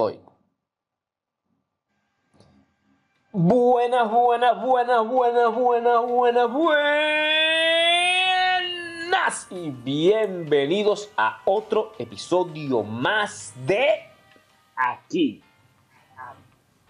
[0.00, 0.18] Voy.
[3.32, 6.80] Buenas, buenas, buenas, buenas, buenas, buenas, buenas.
[9.50, 14.08] Y bienvenidos a otro episodio más de
[14.74, 15.44] Aquí.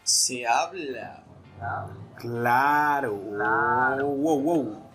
[0.05, 1.25] Se habla.
[2.17, 3.13] Claro.
[3.13, 4.90] Wow, wow.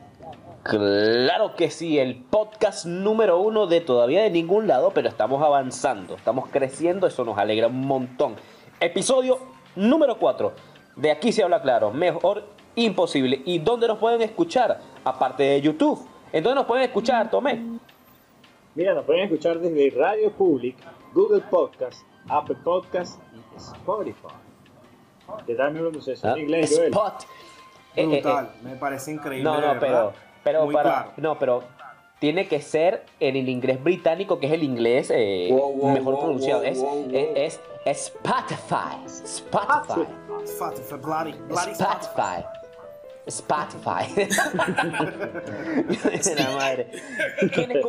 [0.64, 6.16] Claro que sí, el podcast número uno de todavía de ningún lado, pero estamos avanzando,
[6.16, 8.36] estamos creciendo, eso nos alegra un montón.
[8.80, 9.38] Episodio
[9.76, 10.54] número 4.
[10.96, 13.44] De aquí se habla claro, mejor imposible.
[13.46, 14.80] ¿Y dónde nos pueden escuchar?
[15.04, 16.04] Aparte de YouTube.
[16.34, 17.62] ¿En dónde nos pueden escuchar, Tomé?
[18.74, 20.78] Mira, nos pueden escuchar desde Radio Public,
[21.14, 24.34] Google Podcast, Apple Podcast y Spotify.
[25.46, 26.90] ¿Qué tal mi pronunciación en inglés, Joel?
[26.90, 27.14] Spot.
[27.96, 28.50] Eh, eh, eh, Brutal.
[28.64, 29.44] Me parece increíble.
[29.44, 31.12] No, no, pero, pero Muy para, claro.
[31.18, 31.64] no, pero
[32.20, 36.14] tiene que ser en el inglés británico, que es el inglés eh, Wow, wow, mejor
[36.14, 36.62] wow, pronunciado.
[36.62, 37.12] wow, es, wow, wow.
[37.14, 38.98] es, es Spotify.
[39.06, 40.08] Spotify.
[40.44, 42.44] Spotify, bloody, bloody Spotify.
[43.28, 44.06] Spotify.
[44.06, 44.06] Spotify.
[46.38, 46.92] La madre.
[47.54, 47.84] ¿Quiénes,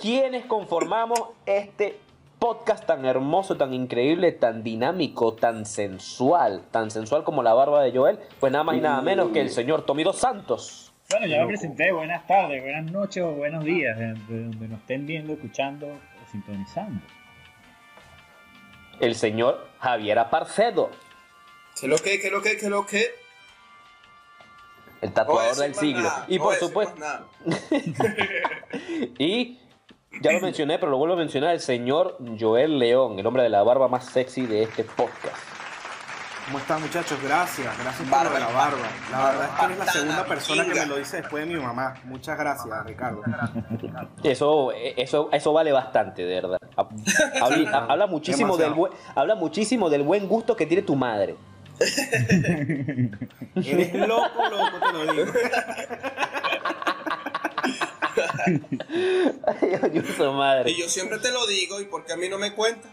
[0.00, 2.00] quiénes conformamos este
[2.44, 7.90] podcast tan hermoso, tan increíble, tan dinámico, tan sensual, tan sensual como la barba de
[7.90, 8.18] Joel?
[8.38, 10.92] Pues nada más y nada menos que el señor Tomido Santos.
[11.08, 11.90] Bueno, ya me presenté.
[11.90, 16.30] Buenas tardes, buenas noches o buenos días, de, de donde nos estén viendo, escuchando o
[16.30, 17.00] sintonizando.
[19.00, 20.90] El señor Javier Aparcedo,
[21.80, 23.06] ¿Qué lo que, qué lo que, qué lo que?
[25.00, 26.02] el tatuador del siglo.
[26.02, 27.02] nada, Y no por supuesto,
[29.18, 29.58] y
[30.20, 33.48] ya lo mencioné, pero lo vuelvo a mencionar, el señor Joel León, el hombre de
[33.48, 35.36] la barba más sexy de este podcast.
[36.46, 37.18] ¿Cómo están, muchachos?
[37.22, 37.78] Gracias.
[37.78, 38.78] Gracias por lo de la barba.
[39.10, 41.60] La verdad es que eres la segunda persona que me lo dice después de mi
[41.60, 41.94] mamá.
[42.04, 43.22] Muchas gracias, Ricardo.
[44.22, 46.58] Eso, eso, eso vale bastante, de verdad.
[47.40, 51.36] Habla, habla muchísimo del buen, habla muchísimo del buen gusto que tiene tu madre.
[53.56, 55.32] Eres loco, loco, te lo digo.
[59.46, 60.70] Ay, su madre.
[60.70, 62.88] Y yo siempre te lo digo, ¿y por qué a mí no me cuenta?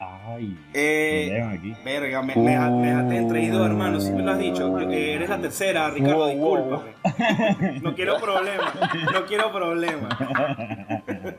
[0.00, 1.72] Ay, Eh, aquí.
[1.84, 4.78] Verga, me, me, ahí dos hermanos, si me lo has dicho.
[4.80, 7.80] Yo- eh, eres la tercera, Ricardo, Wow, wow, discúlpame.
[7.80, 8.74] No quiero problemas,
[9.12, 10.14] no quiero problemas.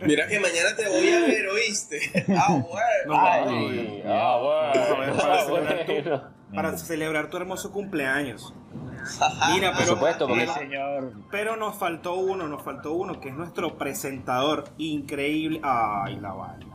[0.02, 2.00] Mira que mañana te voy a ver, ¿oíste?
[2.36, 3.06] Ah, bueno.
[3.08, 6.36] No, Ay, ah, bueno, ah, tu- bueno.
[6.56, 8.54] Para celebrar tu hermoso cumpleaños.
[9.54, 11.14] Mira, Por pero, supuesto, porque Sí, señor.
[11.30, 15.60] pero nos faltó uno, nos faltó uno, que es nuestro presentador increíble.
[15.64, 16.66] Ay, la vaina.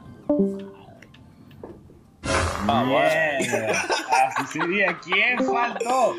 [2.68, 3.72] Ah, Mierda.
[4.36, 4.98] Así sería.
[4.98, 6.14] ¿Quién faltó?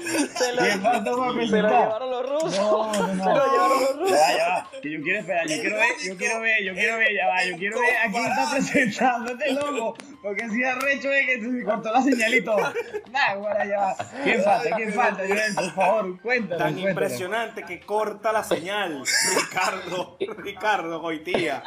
[0.58, 2.58] ¿Quién faltó para se lo llevaron los rusos.
[2.58, 3.24] No, no, no.
[3.24, 4.10] Se lo llevaron los rusos.
[4.10, 4.68] Ya ya.
[4.82, 7.46] Que yo quiero esperar, yo quiero ver, yo quiero ver, yo quiero ver, ya va,
[7.46, 9.96] yo quiero ver a quién está presentando este loco.
[10.22, 12.58] Porque si arrecho es que se cortó la señal y todo.
[13.12, 13.96] Nah, bueno, ya.
[14.24, 14.76] ¿Quién falta?
[14.76, 15.24] ¿Quién falta?
[15.56, 16.64] Por favor, cuéntanos.
[16.64, 19.04] Tan impresionante que corta la señal.
[19.36, 21.62] Ricardo, Ricardo Goitía.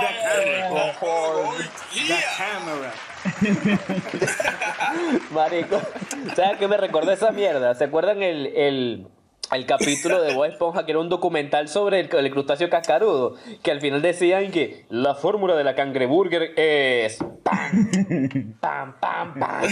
[0.00, 0.06] The
[0.38, 0.92] camera.
[2.06, 2.92] The camera.
[5.30, 5.80] Marico,
[6.36, 7.74] ¿sabes qué me recordó esa mierda?
[7.74, 9.08] ¿Se acuerdan el, el,
[9.56, 13.36] el capítulo de Bob Esponja que era un documental sobre el, el crustáceo cascarudo?
[13.62, 19.62] Que al final decían que la fórmula de la cangreburger es pam, pam, pam, pam.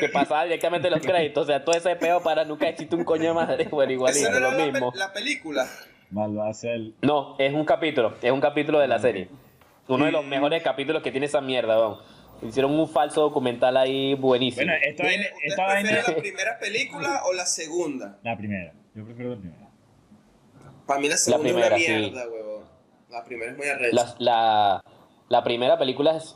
[0.00, 1.44] Que pasaba directamente los créditos.
[1.44, 3.64] O sea, todo ese peo para nunca existe un coño de madre.
[3.70, 4.92] Bueno, igualito, lo la, pe- mismo.
[4.94, 5.66] la película.
[6.10, 6.80] Mal va a ser.
[7.02, 9.28] No, es un capítulo, es un capítulo de la serie.
[9.88, 11.98] Uno de los mejores capítulos que tiene esa mierda, weón.
[12.42, 14.66] Hicieron un falso documental ahí buenísimo.
[14.66, 15.90] Bueno, esta vaina, Mire, ¿Usted esta vaina.
[16.06, 18.18] la primera película o la segunda?
[18.22, 18.72] La primera.
[18.96, 19.68] Yo prefiero la primera.
[20.86, 21.90] Para mí la segunda primera, es sí.
[21.92, 22.64] una mierda, huevón.
[23.10, 23.94] La primera es muy arrecha.
[23.94, 24.84] La, la,
[25.28, 26.34] la primera película es.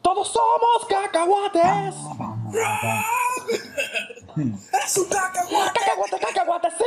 [0.00, 1.94] ¡Todos somos cacahuates!
[4.86, 5.80] ¡Es un cacahuate!
[5.80, 6.84] ¡Cacahuate, cacahuate, sí!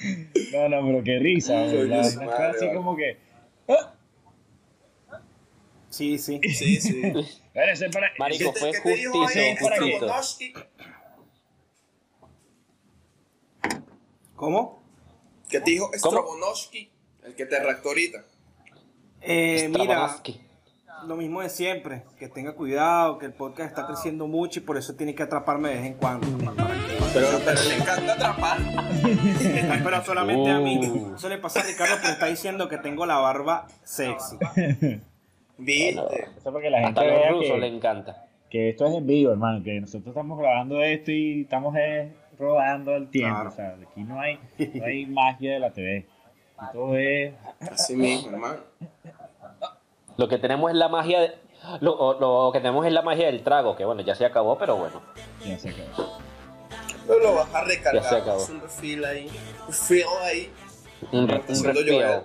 [0.52, 1.54] No, no, pero qué risa.
[1.64, 3.18] La madre, así como que.
[3.68, 3.94] ¡ah!
[5.88, 6.40] Sí, sí.
[6.54, 7.02] Sí, sí.
[8.18, 9.96] Marico, ese- fue ¿Qué te dijo justicia, ahí, ¿para qué?
[9.96, 10.54] Strogonoski?
[14.38, 14.80] ¿Cómo?
[15.50, 15.98] ¿Qué te dijo ¿Cómo?
[15.98, 16.88] Strogonoski?
[17.24, 18.24] El que te raptó ahorita.
[19.20, 20.16] Eh, mira,
[21.08, 22.04] lo mismo de siempre.
[22.20, 25.70] Que tenga cuidado, que el podcast está creciendo mucho y por eso tiene que atraparme
[25.70, 26.28] de vez en cuando.
[27.12, 28.58] Pero, pero le encanta atrapar.
[28.60, 30.88] Ay, Pero solamente a mí.
[30.88, 31.16] Uh.
[31.16, 34.36] Eso le pasa a Ricardo, pero está diciendo que tengo la barba sexy.
[35.58, 36.00] ¿Viste?
[36.00, 38.26] Eso es porque la gente Hasta los vea rusos que, le encanta.
[38.48, 39.64] que esto es en vivo, hermano.
[39.64, 43.34] Que nosotros estamos grabando esto y estamos eh, rodando el tiempo.
[43.34, 43.50] Claro.
[43.50, 44.38] O sea, aquí no hay,
[44.74, 46.06] no hay magia de la TV.
[46.56, 47.34] Aquí todo es.
[47.70, 48.58] Así mismo, hermano.
[50.16, 51.34] Lo que tenemos es la magia de,
[51.80, 54.76] Lo, lo que tenemos es la magia del trago, que bueno, ya se acabó, pero
[54.76, 55.00] bueno.
[55.44, 56.18] Ya se acabó.
[57.06, 58.14] No lo vas a Ya se recargar.
[58.22, 58.44] acabó.
[58.46, 59.28] Un refill ahí.
[59.66, 60.50] Un fill ahí.
[61.12, 62.24] Un, re- un.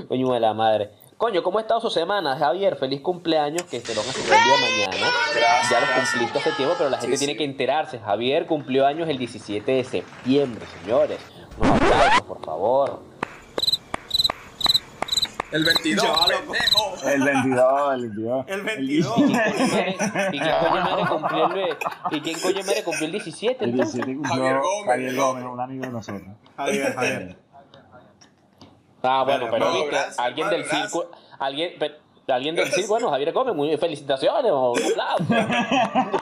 [0.08, 0.90] Coño de la madre.
[1.20, 2.76] Coño, ¿cómo ha estado su semana, Javier?
[2.76, 4.54] Feliz cumpleaños, que te lo van a celebrar el día
[4.88, 5.12] de mañana.
[5.36, 6.10] Gracias, Ya lo gracias.
[6.12, 7.38] cumpliste hace tiempo, pero la gente Sí, tiene sí.
[7.38, 7.98] que enterarse.
[7.98, 11.18] Javier cumplió años el 17 de septiembre, señores.
[11.58, 13.02] Unos aplausos, por favor.
[15.52, 16.52] El 22, Ya, loco.
[16.52, 17.08] pendejo.
[17.10, 18.44] El 22, el 22.
[18.48, 19.18] El 22.
[20.32, 21.76] ¿Y quién coño madre cumplió el,
[22.12, 23.94] ¿y quién coño madre cumplió el 17 El entonces?
[24.06, 25.14] 17 cumplió Javier Gómez, Javier.
[25.16, 26.22] Gómez, un amigo de nosotros.
[26.56, 27.36] Javier, Javier.
[29.02, 31.72] Ah, bueno, pero No, viste, gracias, alguien hermano, del circo, alguien,
[32.28, 35.24] alguien del circo, bueno, Javier Gómez, muy felicitaciones, un aplauso.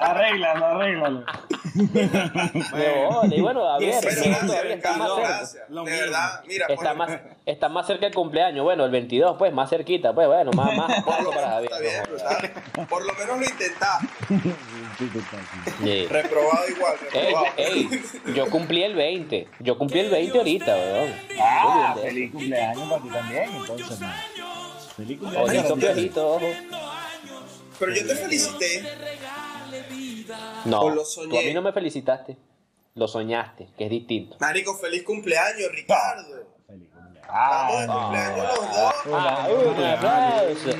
[0.00, 1.24] Arréglalo, arréglalo.
[2.72, 5.82] Bola, y bueno, Bueno, todavía gracias, está más 22, cerca.
[5.84, 7.10] verdad, mira, Está más,
[7.46, 11.02] está más cerca el cumpleaños, bueno, el 22, pues, más cerquita, pues, bueno, más, más
[11.04, 11.72] por lo para menos Javier.
[11.72, 12.02] está bien.
[12.12, 12.88] ¿verdad?
[12.88, 14.06] Por lo menos lo intentaste.
[16.10, 17.46] Reprobado igual, reprobado.
[17.56, 17.88] ey,
[18.34, 21.14] yo cumplí el 20, yo cumplí el 20 ahorita, weón.
[21.40, 24.14] Ah, feliz cumpleaños para ti también, entonces, man.
[24.96, 25.50] Feliz cumpleaños.
[25.64, 26.46] Ojito, piojito, ojo.
[27.78, 28.84] Pero yo te felicité.
[30.64, 32.36] No, O lo tú a mí no me felicitaste,
[32.94, 34.36] lo soñaste, que es distinto.
[34.40, 36.44] Marico, feliz cumpleaños, Ricardo.
[36.66, 37.28] Feliz cumpleaños.
[37.28, 38.94] Ah, cumpleaños los dos.
[39.12, 40.70] Ah, un aplauso.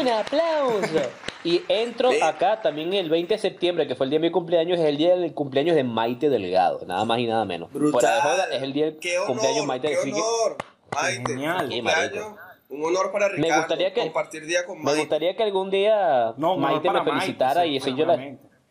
[0.00, 1.08] Un aplauso.
[1.44, 2.20] Y entro Sí.
[2.22, 4.96] acá también el 20 de septiembre, que fue el día de mi cumpleaños, es el
[4.96, 7.72] día del cumpleaños de Maite Delgado, nada más y nada menos.
[7.72, 8.14] Brutal.
[8.14, 10.56] De joda, es el día del Qué honor, cumpleaños Maite qué honor.
[10.94, 11.68] Maite, Genial.
[11.68, 12.26] cumpleaños.
[12.68, 13.56] Un honor para Me Ricardo.
[13.62, 15.00] gustaría que- compartir día con Me Maite.
[15.00, 18.16] gustaría que algún día No, Maite me felicitara y así yo la...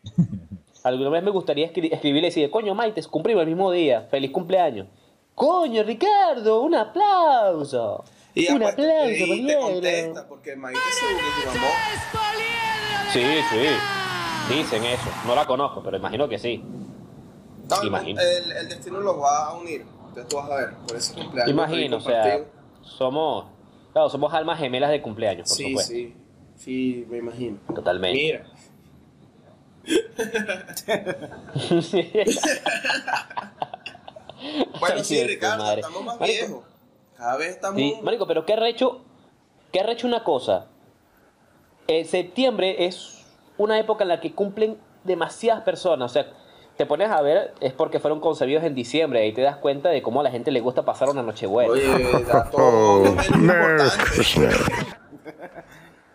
[0.84, 4.30] Alguna vez me gustaría escri- escribirle y decir, coño Maite, cumplimos el mismo día, feliz
[4.32, 4.88] cumpleaños.
[5.34, 8.04] Coño Ricardo, un aplauso.
[8.34, 9.60] Y un aparte- aplauso, y te Poliedro.
[9.62, 10.80] contesta, porque Maite
[11.44, 11.70] tu amor.
[13.12, 13.20] Sí,
[13.50, 14.54] sí.
[14.54, 15.08] Dicen eso.
[15.26, 16.62] No la conozco, pero imagino que sí.
[17.70, 18.20] No, Imagino.
[18.20, 19.84] El, el destino los va a unir.
[20.08, 21.50] Entonces tú vas a ver por ese cumpleaños.
[21.52, 22.40] Imagino, o sea,
[22.82, 23.46] somos,
[23.92, 25.92] claro, somos almas gemelas de cumpleaños, por Sí, supuesto.
[25.92, 26.16] sí.
[26.56, 27.58] Sí, me imagino.
[27.74, 28.18] Totalmente.
[28.20, 28.46] Mira.
[34.80, 35.80] Bueno, sí, Ricardo, madre.
[35.80, 36.64] estamos más Marico, viejos.
[37.16, 37.76] Cada vez estamos.
[37.78, 39.02] Sí, marico, pero qué recho,
[39.72, 40.66] qué recho una cosa.
[41.86, 43.24] En septiembre es
[43.58, 46.26] una época en la que cumplen demasiadas personas, o sea,
[46.76, 50.02] te pones a ver es porque fueron concebidos en diciembre y te das cuenta de
[50.02, 51.72] cómo a la gente le gusta pasar una noche buena.
[51.72, 53.04] Oye, dato.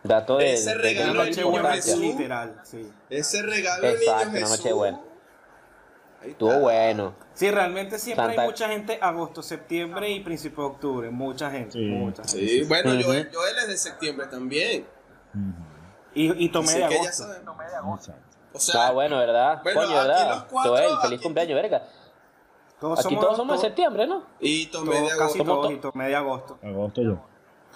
[0.07, 1.68] Dato de, ese de- de regalo de Noche Niño.
[1.69, 2.00] Jesús.
[2.00, 2.92] literal, sí.
[3.09, 4.57] Ese regalo de Exacto, niño una Jesús.
[4.59, 5.01] noche buena.
[6.24, 6.62] Estuvo está.
[6.62, 7.15] bueno.
[7.33, 11.09] Sí, realmente siempre Santa- hay mucha gente agosto, septiembre y principio de octubre.
[11.12, 11.80] Mucha gente, Sí.
[11.86, 12.48] mucha gente.
[12.48, 13.04] Sí, bueno, Ujú.
[13.04, 14.86] Joel, Joel es de septiembre también.
[16.15, 17.12] Y, y tomé de agosto.
[17.24, 17.42] saben.
[17.48, 18.13] Exacto.
[18.54, 19.59] O sea, Ah, bueno, ¿verdad?
[19.62, 20.30] Bueno, Coño, aquí ¿verdad?
[20.30, 21.83] los cuatro, Joel, feliz aquí- cumpleaños, verga.
[22.80, 24.24] Todos Aquí todos somos de septiembre, ¿no?
[24.39, 25.38] y tomé de todos, casi agosto.
[25.38, 26.59] Somos todos to- y tomé de agosto.
[26.64, 27.19] Agosto yo.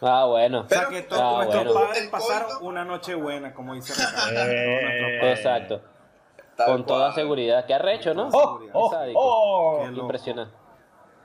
[0.01, 0.61] Ah, bueno.
[0.61, 1.87] O sea Pero- que todos Ah, nuestros bueno.
[1.87, 4.51] padres pasaron coito- una noche buena, como dice Ricardo.
[4.51, 5.39] Eh, Todos nuestros padres.
[5.39, 5.81] Exacto.
[6.57, 7.13] Tal Con toda cual.
[7.15, 7.65] seguridad.
[7.65, 8.29] Qué arrecho, ¿no?
[8.33, 8.59] ¡Oh!
[8.73, 8.91] ¡Oh!
[9.15, 9.79] ¡Oh!
[9.81, 10.01] Qué loco.
[10.01, 10.53] Impresionante.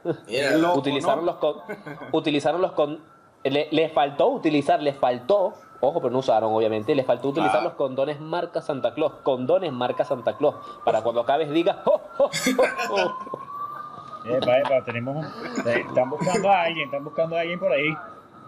[0.59, 1.33] Loco, utilizaron ¿no?
[1.33, 1.57] los con,
[2.13, 3.03] utilizaron los con
[3.43, 7.65] le, les faltó utilizar, les faltó, ojo, pero no usaron obviamente, les faltó utilizar Ah.
[7.65, 10.55] los condones marca Santa Claus, condones marca Santa Claus,
[10.85, 12.31] para cuando acabes digas, "Oh, oh,
[12.91, 13.39] oh, oh".
[14.29, 15.25] Epa, epa, tenemos
[15.67, 17.93] eh, Están buscando a alguien, están buscando a alguien por ahí.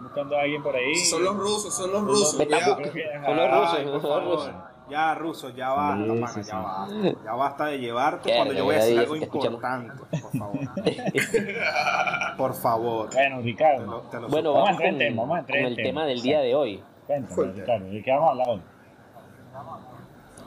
[0.01, 0.95] Buscando a alguien por ahí.
[0.95, 2.39] son los rusos, son los rusos.
[2.39, 2.75] Está cuidado.
[2.77, 3.25] buscando.
[3.27, 4.23] Son los rusos, Ay, por son los favor.
[4.35, 4.51] rusos.
[4.89, 6.95] Ya, ruso, ya basta, Sí, pana, sí, ya basta.
[7.23, 9.93] Ya basta de llevarte cuando yo voy a decir algo importante.
[10.09, 10.59] Por favor.
[12.37, 13.09] Por favor.
[13.13, 15.45] Bueno, Te Ricardo, lo- te lo Bueno, Vamos a vamos entrar con, en tema, vamos
[15.45, 16.05] con el tema.
[16.05, 16.83] del día de hoy.
[17.05, 17.51] cuéntame.
[17.53, 18.61] Ricardo, ¿de qué vamos a hablar hoy?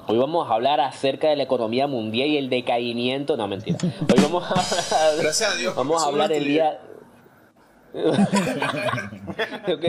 [0.08, 3.78] Hoy vamos a hablar acerca de la economía mundial y el decaimiento, no mentira.
[3.82, 4.48] Hoy vamos a
[5.10, 5.76] hablar, Gracias a Dios.
[5.76, 6.80] vamos a hablar el día
[9.72, 9.84] Ok.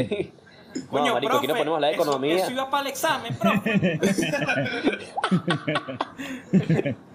[0.92, 2.36] No, marico, aquí nos ponemos a hablar de eso- economía.
[2.36, 4.00] Eso, iba para el examen, profe.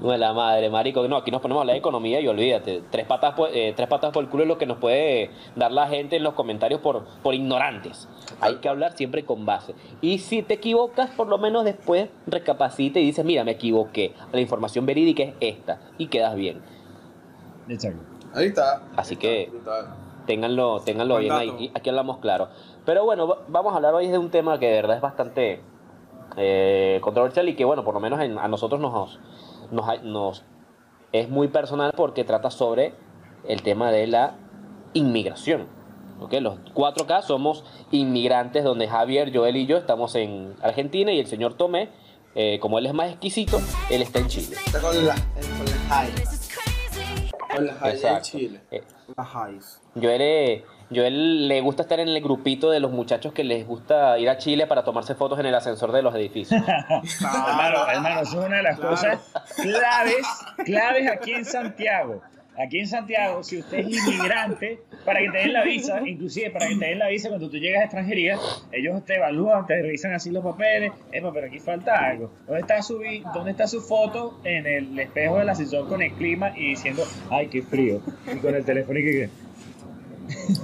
[0.00, 1.06] No la madre, marico.
[1.08, 2.82] No, aquí nos ponemos a hablar de economía y olvídate.
[2.90, 5.72] Tres patas, por, eh, tres patas por el culo es lo que nos puede dar
[5.72, 8.08] la gente en los comentarios por, por ignorantes.
[8.40, 9.74] Hay que hablar siempre con base.
[10.00, 14.14] Y si te equivocas, por lo menos después recapacita y dices, mira, me equivoqué.
[14.32, 15.80] La información verídica es esta.
[15.98, 16.62] Y quedas bien.
[17.68, 18.00] Exacto.
[18.34, 18.82] Ahí está.
[18.96, 19.96] Así Ahí que- está.
[20.26, 21.48] Ténganlo, ténganlo Buen bien ahí.
[21.68, 21.78] dato.
[21.78, 22.48] Aquí hablamos claro.
[22.84, 25.62] Pero bueno, va- vamos a hablar hoy de un tema que de verdad es bastante
[26.36, 29.18] eh, controversial y que, bueno, por lo menos en- a nosotros nos,
[30.02, 30.44] nos,
[31.12, 32.94] es muy personal porque trata sobre
[33.48, 34.34] el tema de la
[34.92, 35.66] inmigración.
[36.20, 36.34] ¿ok?
[36.40, 41.26] Los cuatro acá somos inmigrantes, donde Javier, Joel y yo estamos en Argentina y el
[41.26, 41.88] señor Tomé,
[42.34, 43.58] eh, como él es más exquisito,
[43.90, 44.56] él está en Chile.
[44.66, 45.88] Está con la, con la
[47.58, 47.66] high.
[47.66, 48.22] Con la high en Exacto.
[48.22, 48.60] Chile.
[48.70, 48.82] Eh,
[49.16, 49.80] Las highs.
[49.94, 54.18] Joel, eh, Joel le gusta estar en el grupito de los muchachos que les gusta
[54.18, 56.60] ir a Chile para tomarse fotos en el ascensor de los edificios.
[57.20, 58.90] Hermano, hermano, eso es una de las Claro.
[58.94, 59.20] cosas
[59.56, 60.26] claves,
[60.64, 62.22] claves aquí en Santiago.
[62.58, 66.66] Aquí en Santiago, si usted es inmigrante, para que te den la visa, inclusive para
[66.68, 68.36] que te den la visa cuando tú llegas a extranjería,
[68.72, 72.32] ellos te evalúan, te revisan así los papeles, Epa, pero aquí falta algo.
[72.46, 73.00] ¿Dónde está su
[73.32, 77.46] dónde está su foto en el espejo del ascensor con el clima y diciendo, ay,
[77.46, 78.00] qué frío?
[78.26, 79.30] Y con el teléfono y que qué?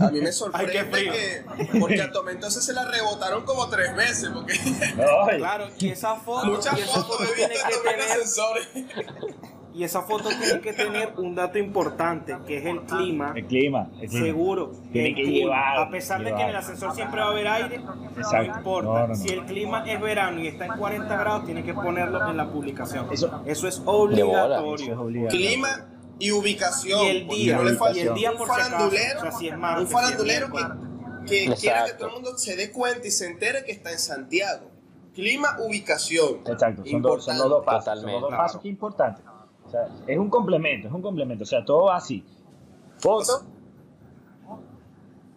[0.00, 1.12] A mí me Ay, qué sorprende frío.
[1.12, 1.78] que.
[1.78, 4.30] Porque a Tomé entonces se la rebotaron como tres veces.
[4.30, 7.90] Porque Ay, Claro, y esa foto, muchas y esa fotos foto he tiene que de
[7.90, 8.68] tener, ascensores.
[9.74, 13.32] y esa foto tiene que tener un dato importante, que es el clima.
[13.34, 14.24] el clima, el clima.
[14.26, 14.72] Seguro.
[14.92, 15.38] Tiene el que clima.
[15.38, 17.76] llevar, A pesar de que en el ascensor siempre va a haber aire,
[18.16, 18.36] Exacto.
[18.36, 18.88] no importa.
[18.90, 19.14] No, no, no.
[19.16, 22.48] Si el clima es verano y está en 40 grados, tiene que ponerlo en la
[22.50, 23.08] publicación.
[23.12, 24.14] Eso- Eso es bola.
[24.16, 25.28] Eso es obligatorio.
[25.28, 25.68] Clima
[26.20, 27.00] y ubicación.
[27.02, 29.22] Y el día, no le falta y el día un por si acaso, farandulero, o
[29.22, 30.62] sea, si es un martes, si es farandulero que,
[31.48, 33.98] que quiera que todo el mundo se dé cuenta y se entere que está en
[33.98, 34.70] Santiago.
[35.14, 36.40] Clima, ubicación.
[36.46, 38.00] Exacto, son, dos, son los dos pasos.
[38.00, 39.24] Son los dos pasos que importantes.
[39.74, 41.42] Sea, es un complemento, es un complemento.
[41.42, 42.24] O sea, todo va así.
[42.98, 43.44] Foto.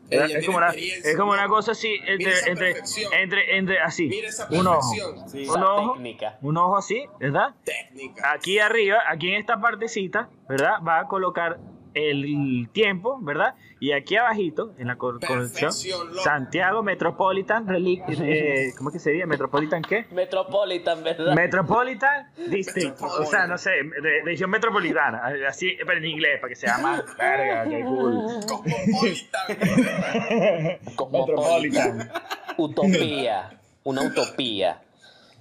[0.10, 2.76] Es, como una, es como una cosa así, entre, entre,
[3.22, 4.08] entre, entre, así.
[4.08, 4.94] Mira esa un ojo.
[5.28, 5.46] Sí.
[5.50, 5.94] Un ojo.
[5.94, 6.38] técnica.
[6.42, 7.56] Un ojo así, ¿verdad?
[7.66, 8.32] Técnica.
[8.32, 10.76] Aquí arriba, aquí en esta partecita, ¿verdad?
[10.88, 11.60] Va a colocar
[11.98, 13.56] el tiempo, ¿verdad?
[13.80, 16.22] Y aquí abajito, en la cor- colección, Perfección, loco.
[16.24, 19.26] Santiago Metropolitan Relic, eh, ¿cómo es que sería?
[19.26, 20.06] Metropolitan qué?
[20.12, 21.34] Metropolitan, ¿verdad?
[21.36, 26.56] Metropolitan District, o sea, no sé, re- región metropolitana, así, pero en inglés, para que
[26.56, 28.24] sea más verga, qué cool.
[28.48, 29.58] Cosmopolitan.
[31.12, 32.12] Metropolitan.
[32.58, 33.50] Utopía.
[33.84, 34.82] Una utopía.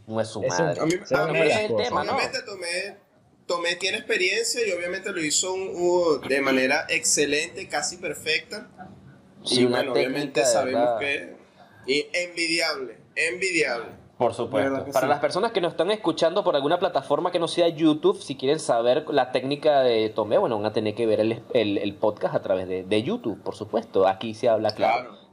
[0.06, 0.80] No es su madre.
[0.80, 1.76] A mí, a mí- cosas.
[1.76, 2.12] tema, ¿no?
[2.12, 2.96] obviamente tomé,
[3.46, 8.68] tomé tiene experiencia y obviamente lo hizo un- un- de manera excelente, casi perfecta.
[9.44, 10.98] Sí, y una bueno, técnica obviamente sabemos verdad.
[10.98, 11.36] que
[11.86, 13.86] y envidiable, envidiable.
[14.18, 14.86] Por supuesto.
[14.92, 15.06] Para sí.
[15.08, 18.58] las personas que nos están escuchando por alguna plataforma que no sea YouTube, si quieren
[18.58, 22.34] saber la técnica de Tomé, bueno, van a tener que ver el, el- el podcast
[22.34, 24.08] a través de, de YouTube, por supuesto.
[24.08, 25.10] Aquí se habla claro.
[25.10, 25.26] Claro.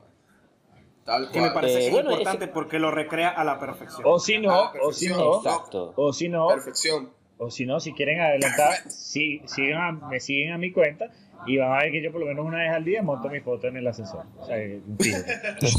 [1.06, 3.60] Tal Que me parece Eh, que es bueno, importante ese- porque lo recrea a la
[3.60, 4.02] perfección.
[4.06, 5.94] O si no, o si no, Exacto.
[5.96, 7.12] o si no, Perfección.
[7.46, 11.08] O si no, si quieren adelantar, sí, sigan a- me siguen a mi cuenta
[11.46, 13.42] y van a ver que yo por lo menos una vez al día monto mi
[13.42, 14.24] foto en el ascensor.
[14.40, 14.98] O sea, un.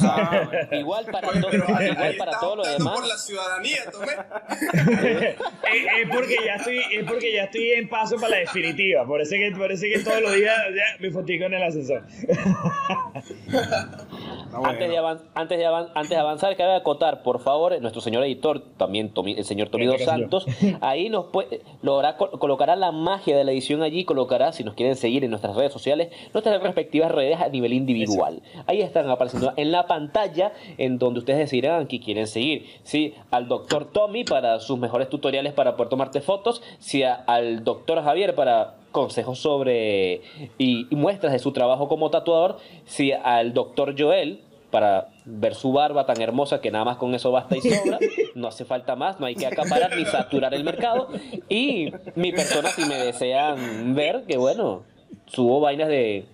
[0.02, 0.50] Ah.
[0.72, 2.94] Igual para, Oye, to- pero ahí- igual para todo lo demás.
[2.98, 4.12] por la ciudadanía, Tomé.
[5.72, 9.06] es, es porque ya estoy, es porque ya estoy en paso para la definitiva.
[9.06, 12.02] Por eso que, por eso que todos los días ya, me fotico en el ascensor.
[14.58, 14.68] Bueno.
[14.70, 14.98] Antes de,
[15.34, 19.44] antes, de antes de avanzar, cabe acotar, por favor, nuestro señor editor, también Tomi- el
[19.44, 19.92] señor Tomido.
[20.04, 20.46] Santos,
[20.80, 24.96] ahí nos puede, logrará, colocará la magia de la edición allí, colocará, si nos quieren
[24.96, 28.42] seguir en nuestras redes sociales, nuestras respectivas redes a nivel individual.
[28.66, 32.66] Ahí están apareciendo en la pantalla, en donde ustedes decidirán que quieren seguir.
[32.82, 37.64] Sí, al doctor Tommy para sus mejores tutoriales para poder tomarte fotos, si a- al
[37.64, 40.22] doctor Javier para consejos sobre
[40.56, 44.40] y, y muestras de su trabajo como tatuador, si al doctor Joel
[44.74, 47.96] para ver su barba tan hermosa que nada más con eso basta y sobra,
[48.34, 51.10] no hace falta más, no hay que acaparar ni saturar el mercado,
[51.48, 54.82] y mi persona si me desean ver, que bueno,
[55.26, 56.26] subo vainas de,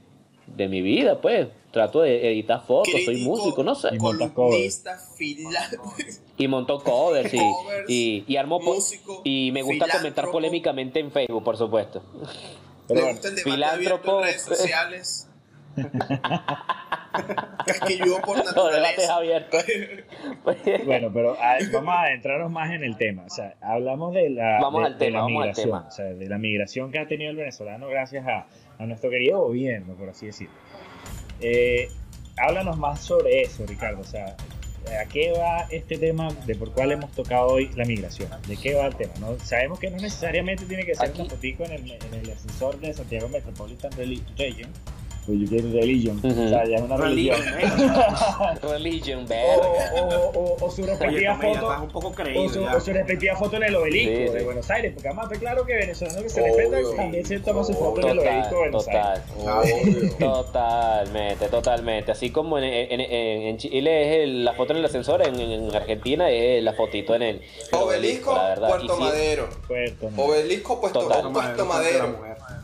[0.47, 5.61] de mi vida, pues, trato de editar fotos, soy músico, no sé, Y Columnista, fila.
[6.39, 11.13] y monto covers y, Covers, y, y armo músico, y me gusta comentar polémicamente en
[11.13, 12.03] Facebook, por supuesto.
[12.89, 13.07] Pero
[13.45, 14.21] filántropo.
[14.21, 15.29] en redes sociales.
[17.67, 19.17] Casquilludo por Los debates naturaleza.
[19.17, 19.64] abiertos.
[20.87, 23.25] Bueno, pero a- vamos a adentrarnos más en el tema.
[23.25, 25.87] O sea, hablamos de la, Vamos de, al tema, de la vamos al migración, tema.
[25.88, 28.47] o sea, de la migración que ha tenido el venezolano gracias a,
[28.83, 30.55] a nuestro querido gobierno, por así decirlo.
[31.40, 31.88] Eh,
[32.37, 34.00] háblanos más sobre eso, Ricardo.
[34.00, 34.37] O sea,
[35.00, 38.29] ¿a qué va este tema de por cuál hemos tocado hoy la migración?
[38.47, 39.12] ¿De qué va el tema?
[39.21, 39.38] ¿no?
[39.38, 43.29] Sabemos que no necesariamente tiene que ser fotico en el, en el ascensor de Santiago
[43.29, 43.90] Metropolitan
[44.37, 44.71] Region.
[45.27, 46.17] Pues yo quiero religion.
[46.19, 46.29] Ujú.
[46.45, 47.39] O sea, ya es una religión.
[47.41, 48.59] Religion, ¿eh?
[48.62, 50.19] Religion, O, verga.
[50.19, 51.83] o- o- o su respectiva foto.
[51.83, 52.49] un poco O creído.
[52.49, 54.45] su, o su respectiva foto en el obelisco Sí, de.
[54.45, 57.75] Buenos Aires, porque además está claro que venezolano que se respeta también se toma su
[57.75, 59.23] foto en el Total, obelisco de Buenos total.
[59.57, 59.85] Aires.
[59.87, 60.17] Obvio.
[60.19, 62.12] Totalmente, totalmente.
[62.12, 63.11] Así como en, en- en-
[63.43, 67.15] en Chile es el- la foto en el ascensor, en, en Argentina es la fotito
[67.15, 68.69] en el el Obelisco, la verdad.
[68.69, 69.49] Puerto Y sí, Madero.
[69.69, 70.23] Puerto, ¿no?
[70.25, 71.21] Obelisco, puesto, Total.
[71.23, 72.19] Puerto Puerto Madero.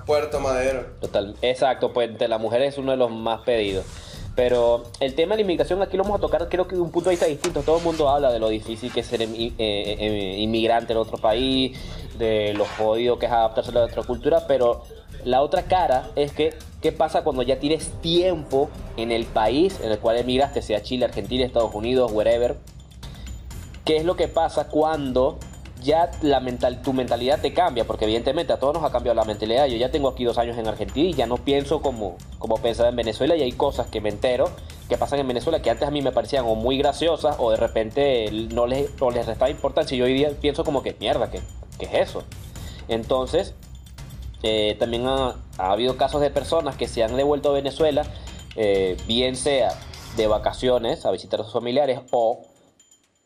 [0.06, 0.86] Puerto Madero.
[1.00, 3.84] Total, exacto, pues de la mujer es uno de los más pedidos.
[4.36, 6.90] Pero el tema de la inmigración aquí lo vamos a tocar creo que de un
[6.90, 7.62] punto de vista distinto.
[7.62, 11.16] Todo el mundo habla de lo difícil que es ser eh, eh, inmigrante en otro
[11.16, 11.76] país,
[12.18, 14.82] de lo jodido que es adaptarse a la otra cultura, pero
[15.24, 19.90] la otra cara es que qué pasa cuando ya tienes tiempo en el país en
[19.90, 22.56] el cual emigraste, sea Chile, Argentina, Estados Unidos, wherever.
[23.86, 25.38] ¿Qué es lo que pasa cuando
[25.86, 27.86] ya la mental, tu mentalidad te cambia?
[27.86, 29.66] Porque evidentemente a todos nos ha cambiado la mentalidad.
[29.66, 32.90] Yo ya tengo aquí dos años en Argentina y ya no pienso como, como pensaba
[32.90, 34.50] en Venezuela y hay cosas que me entero
[34.88, 37.56] que pasan en Venezuela que antes a mí me parecían o muy graciosas o de
[37.56, 41.30] repente no les, o les restaba importancia y yo hoy día pienso como que mierda,
[41.30, 41.40] ¿qué,
[41.78, 42.22] qué es eso?
[42.88, 43.54] Entonces,
[44.42, 48.04] eh, también ha, ha habido casos de personas que se han devuelto a Venezuela,
[48.54, 49.70] eh, bien sea
[50.16, 52.42] de vacaciones a visitar a sus familiares o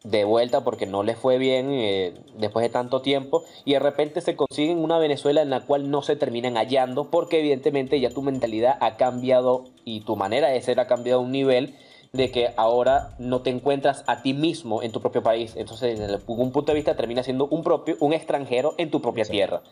[0.04, 4.20] de vuelta porque no les fue bien eh, después de tanto tiempo y de repente
[4.20, 8.22] se consiguen una Venezuela en la cual no se terminan hallando porque evidentemente ya tu
[8.22, 11.74] mentalidad ha cambiado y tu manera de ser ha cambiado a un nivel
[12.12, 15.54] de que ahora no te encuentras a ti mismo en tu propio país.
[15.56, 19.24] Entonces, desde algún punto de vista, termina siendo un propio, un extranjero en tu propia
[19.24, 19.62] tierra.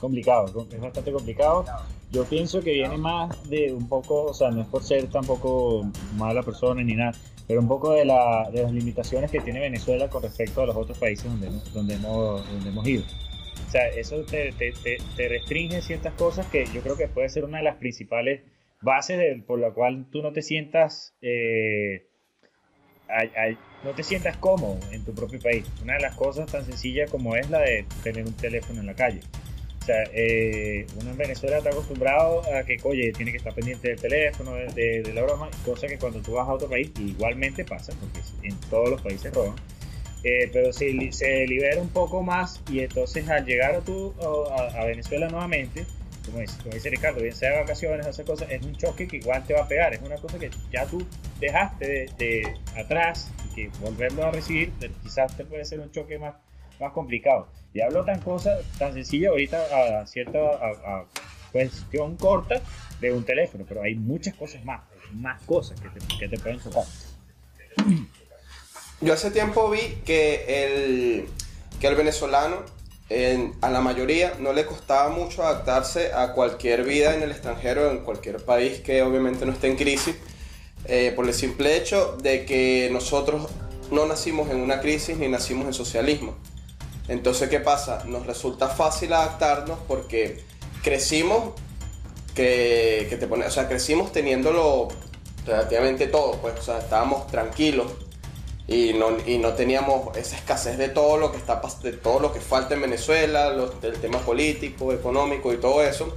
[0.00, 1.64] complicado, es bastante complicado.
[2.14, 5.84] Yo pienso que viene más de un poco, o sea, no es por ser tampoco
[6.16, 7.12] mala persona ni nada,
[7.48, 10.76] pero un poco de, la, de las limitaciones que tiene Venezuela con respecto a los
[10.76, 13.02] otros países donde, hemos- donde, hemos, donde hemos ido.
[13.66, 17.28] O sea, eso te, te, te, te restringe ciertas cosas que yo creo que puede
[17.28, 18.42] ser una de las principales
[18.80, 21.14] bases de- por la cual tú no te sientas...
[21.20, 22.06] eh,
[23.08, 25.66] ay- ay- no te sientas cómodo en tu propio país.
[25.82, 28.94] Una de las cosas tan sencillas como es la de tener un teléfono en la
[28.94, 29.20] calle.
[29.84, 33.88] O sea, eh, uno en Venezuela está acostumbrado a que, oye, tiene que estar pendiente
[33.88, 36.90] del teléfono, de, de- de la broma, cosa que cuando tú vas a otro país
[36.98, 39.56] igualmente pasa, porque en todos los países roban.
[40.22, 43.82] Eh, pero se, se libera un poco más y entonces al llegar a,
[44.56, 45.84] a, a Venezuela nuevamente,
[46.24, 49.06] como dice, como dice Ricardo, bien sea de vacaciones o esas cosas, es un choque
[49.06, 51.06] que igual te va a pegar, es una cosa que ya tú
[51.40, 56.18] dejaste de, de atrás y que volverlo a recibir quizás te puede ser un choque
[56.18, 56.36] más,
[56.84, 57.48] más complicado.
[57.72, 61.04] Y hablo tan cosa, tan sencilla ahorita a cierta a- a
[61.50, 62.60] cuestión corta
[63.00, 66.60] de un teléfono, pero hay muchas cosas más, más cosas que te, que te pueden
[66.60, 66.84] tocar.
[69.00, 71.28] Yo hace tiempo vi que el,
[71.80, 72.58] que el venezolano,
[73.08, 77.90] en- a la mayoría, no le costaba mucho adaptarse a cualquier vida en el extranjero,
[77.90, 80.16] en cualquier país que obviamente no esté en crisis,
[80.86, 83.48] eh, por el simple hecho de que nosotros
[83.90, 86.36] no nacimos en una crisis ni nacimos en socialismo.
[87.08, 88.04] Entonces, ¿qué pasa?
[88.06, 90.42] Nos resulta fácil adaptarnos porque
[90.82, 91.52] crecimos
[92.34, 94.88] que, te pone, o sea, crecimos teniéndolo
[95.46, 97.92] relativamente todo, pues, o sea, estábamos tranquilos
[98.66, 102.32] y no, y no teníamos esa escasez de todo lo que está de todo lo
[102.32, 106.16] que falta en Venezuela, los, del tema político, económico y todo eso.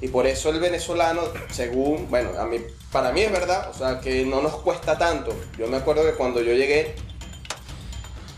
[0.00, 2.58] Y por eso el venezolano, según, bueno, a mí,
[2.90, 5.34] para mí es verdad, o sea, que no nos cuesta tanto.
[5.58, 6.94] Yo me acuerdo que cuando yo llegué,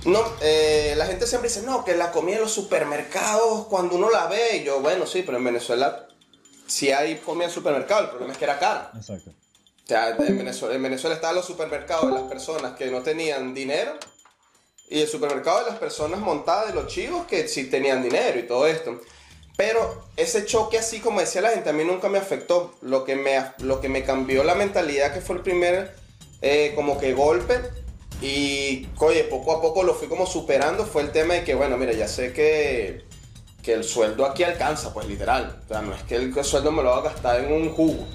[0.05, 4.11] no, eh, la gente siempre dice, no, que la comida en los supermercados, cuando uno
[4.11, 6.09] la ve, y yo, bueno, sí, pero en Venezuela
[6.67, 8.91] sí hay comida en supermercado, el problema es que era cara.
[8.97, 9.31] Exacto.
[9.31, 13.53] O sea, en Venezuela, en Venezuela estaban los supermercados de las personas que no tenían
[13.53, 13.93] dinero
[14.88, 18.47] y el supermercado de las personas montadas de los chivos que sí tenían dinero y
[18.47, 19.01] todo esto.
[19.57, 22.75] Pero ese choque así como decía la gente a mí nunca me afectó.
[22.81, 25.95] Lo que me, lo que me cambió la mentalidad que fue el primer
[26.41, 27.61] eh, como que golpe
[28.23, 31.77] y oye, poco a poco lo fui como superando fue el tema de que bueno,
[31.77, 33.05] mira, ya sé que,
[33.63, 35.61] que el sueldo aquí alcanza, pues literal.
[35.65, 38.07] O sea, no es que el sueldo me lo va a gastar en un jugo.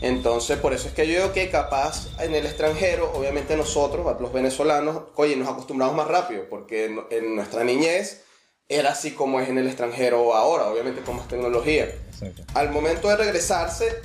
[0.00, 4.32] Entonces, por eso es que yo digo que capaz en el extranjero, obviamente nosotros, los
[4.32, 8.22] venezolanos, oye, nos acostumbramos más rápido, porque en, en nuestra niñez
[8.70, 11.84] era así como es en el extranjero ahora, obviamente con más tecnología.
[11.84, 12.42] Exacto.
[12.54, 14.00] Al momento de regresarse,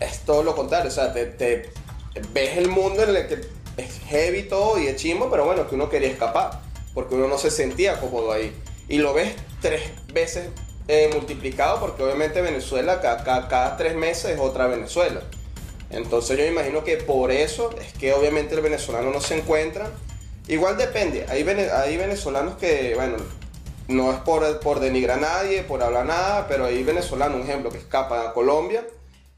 [0.00, 1.70] es todo lo contrario, o sea, te, te
[2.32, 5.74] ves el mundo en el que es heavy todo y es chimbo, pero bueno, que
[5.74, 6.60] uno quería escapar,
[6.94, 8.54] porque uno no se sentía cómodo ahí.
[8.88, 10.48] Y lo ves tres veces
[10.88, 15.20] eh, multiplicado, porque obviamente Venezuela ca- ca- cada tres meses es otra Venezuela.
[15.90, 19.90] Entonces yo imagino que por eso es que obviamente el venezolano no se encuentra.
[20.48, 23.16] Igual depende, hay, vene- venezolanos que, bueno,
[23.88, 27.70] no es por, por denigrar a nadie, por hablar nada, pero hay venezolanos, un ejemplo,
[27.70, 28.84] que escapan a Colombia,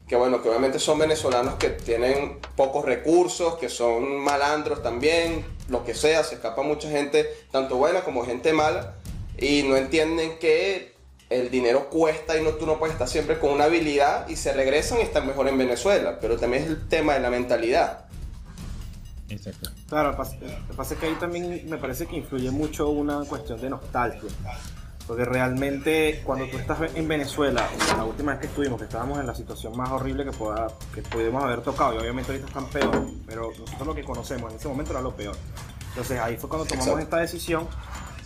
[0.09, 5.85] que bueno, que obviamente son venezolanos que tienen pocos recursos, que son malandros también, lo
[5.85, 8.95] que sea, se escapa mucha gente, tanto buena como gente mala,
[9.37, 10.95] y no entienden que
[11.29, 14.51] el dinero cuesta y no, tú no puedes estar siempre con una habilidad y se
[14.51, 18.05] regresan y están mejor en Venezuela, pero también es el tema de la mentalidad.
[19.29, 19.69] Exacto.
[19.87, 22.49] Claro, lo que pasa- lo que pasa es que ahí también me parece que influye
[22.49, 24.27] mucho una cuestión de nostalgia.
[25.09, 27.67] Porque realmente cuando tú estás en Venezuela,
[27.97, 31.01] la última vez que estuvimos, que estábamos en la situación más horrible que, pueda, que
[31.01, 34.67] pudimos haber tocado, y obviamente ahorita están peor, pero nosotros lo que conocemos en ese
[34.67, 35.35] momento era lo peor.
[35.89, 37.03] Entonces ahí fue cuando tomamos Exacto.
[37.05, 37.67] esta decisión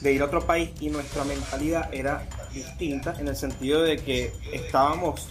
[0.01, 4.33] de ir a otro país y nuestra mentalidad era distinta en el sentido de que
[4.51, 5.29] estábamos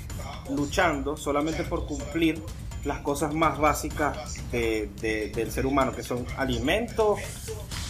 [0.48, 2.42] luchando solamente por cumplir
[2.86, 7.20] las cosas más básicas de- de- del ser humano, que son alimentos,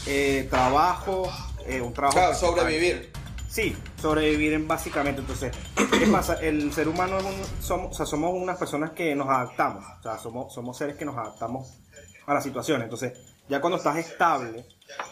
[0.08, 1.30] eh, trabajo,
[1.64, 2.18] eh, un trabajo...
[2.18, 3.11] Claro, sobrevivir.
[3.52, 5.20] Sí, sobrevivir en básicamente.
[5.20, 6.40] Entonces, ¿qué pasa?
[6.40, 9.84] El ser humano es un- somos, o sea, somos unas personas que nos adaptamos.
[9.98, 11.78] O sea, somos, somos seres que nos adaptamos
[12.26, 12.84] a las situaciones.
[12.84, 13.12] Entonces,
[13.50, 14.64] ya cuando estás estable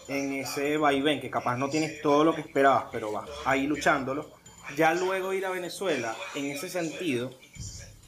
[0.08, 4.30] en ese vaivén, que capaz no tienes todo lo que esperabas, pero vas ahí luchándolo,
[4.74, 7.30] ya luego ir a Venezuela, en ese sentido,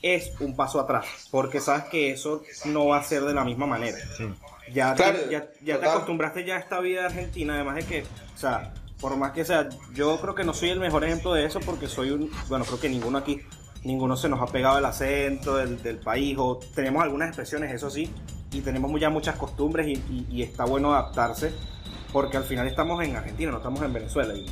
[0.01, 1.05] es un paso atrás.
[1.31, 3.99] Porque sabes que eso no va a ser de la misma manera.
[4.17, 4.33] Sí.
[4.73, 7.85] Ya, Claro, te, ya, ya te acostumbraste ya a esta vida de Argentina, además de
[7.85, 8.03] que,
[8.35, 11.45] o sea, por más que sea, yo creo que no soy el mejor ejemplo de
[11.45, 13.43] eso porque soy un, bueno, creo que ninguno aquí,
[13.83, 17.91] ninguno se nos ha pegado el acento del, del país o tenemos algunas expresiones, eso
[17.91, 18.11] sí,
[18.53, 21.53] y tenemos ya muchas costumbres y, está bueno adaptarse
[22.13, 24.47] porque al final estamos en Argentina, no estamos en Venezuela y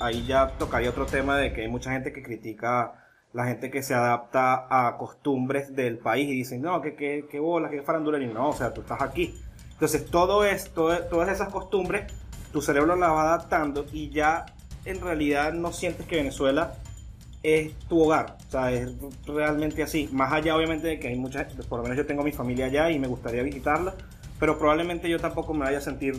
[0.00, 3.82] ahí ya tocaría otro tema de que hay mucha gente que critica la gente que
[3.82, 8.18] se adapta a costumbres del país y dicen, no, que, que, que bola, que farandula,
[8.18, 9.34] y no, o sea, tú estás aquí.
[9.72, 12.10] Entonces, todo esto, todas esas costumbres,
[12.56, 14.46] tu cerebro las va adaptando y ya
[14.86, 16.72] en realidad no sientes que Venezuela
[17.42, 18.38] es tu hogar.
[18.48, 18.92] O sea, es
[19.26, 20.08] realmente así.
[20.10, 22.90] Más allá, obviamente, de que hay muchas, por lo menos yo tengo mi familia allá
[22.90, 23.94] y me gustaría visitarla,
[24.40, 26.18] pero probablemente yo tampoco me vaya a sentir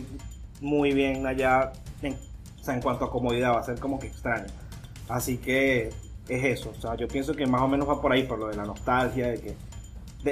[0.60, 1.72] muy bien allá
[2.02, 4.46] en, o sea, en cuanto a comodidad, va a ser como que extraño.
[5.08, 5.90] Así que
[6.28, 6.72] es eso.
[6.78, 8.64] O sea, yo pienso que más o menos va por ahí, por lo de la
[8.64, 9.56] nostalgia, de que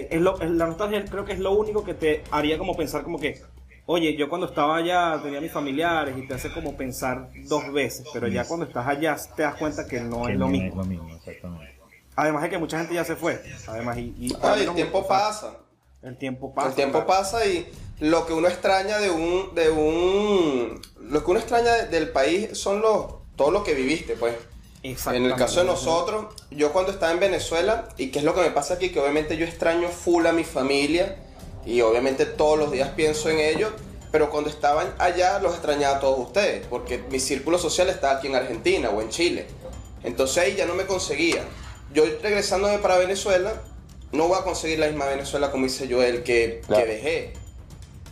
[0.09, 3.19] es lo- la nostalgia creo que es lo único que te haría como pensar como
[3.19, 3.43] que,
[3.87, 8.07] oye, yo cuando estaba allá tenía mis familiares y te hace como pensar dos veces,
[8.13, 10.69] pero ya cuando estás allá te das cuenta que no Que es lo mismo.
[10.69, 11.77] es lo mismo, exactamente.
[12.17, 15.59] Además de que mucha gente ya se fue, además y, y- Ay, el tiempo pasa.
[16.03, 16.69] El tiempo pasa.
[16.69, 17.07] el tiempo claro.
[17.07, 17.69] pasa y
[18.01, 22.57] lo que uno extraña de un, de un, lo que uno extraña de- del país
[22.59, 24.35] son los, todo lo que viviste, pues.
[24.83, 28.41] En el caso de nosotros, yo cuando estaba en Venezuela, y qué es lo que
[28.43, 31.17] me pasa aquí, que obviamente yo extraño full a mi familia,
[31.67, 33.73] y obviamente todos los días pienso en ellos,
[34.13, 38.29] pero cuando estaban allá los extrañaba a todos ustedes, porque mi círculo social estaba aquí
[38.29, 39.47] en Argentina o en Chile.
[40.05, 41.43] Entonces ahí ya no me conseguía.
[41.93, 43.53] Yo regresándome para Venezuela,
[44.13, 46.85] no voy a conseguir la misma Venezuela como hice yo el que, Claro.
[46.85, 47.33] que dejé.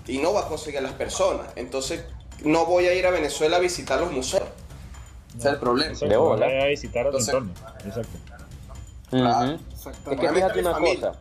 [0.07, 1.47] Y no voy a conseguir a las personas.
[1.57, 2.03] Entonces
[2.43, 4.43] no voy a ir a Venezuela a visitar los museos.
[5.31, 5.95] Ese es el problema.
[6.19, 6.47] Bola.
[6.47, 7.53] a visitar a tu Entonces- entorno.
[7.87, 8.19] Exacto.
[10.13, 11.09] Es que fíjate mi una familia.
[11.09, 11.21] cosa.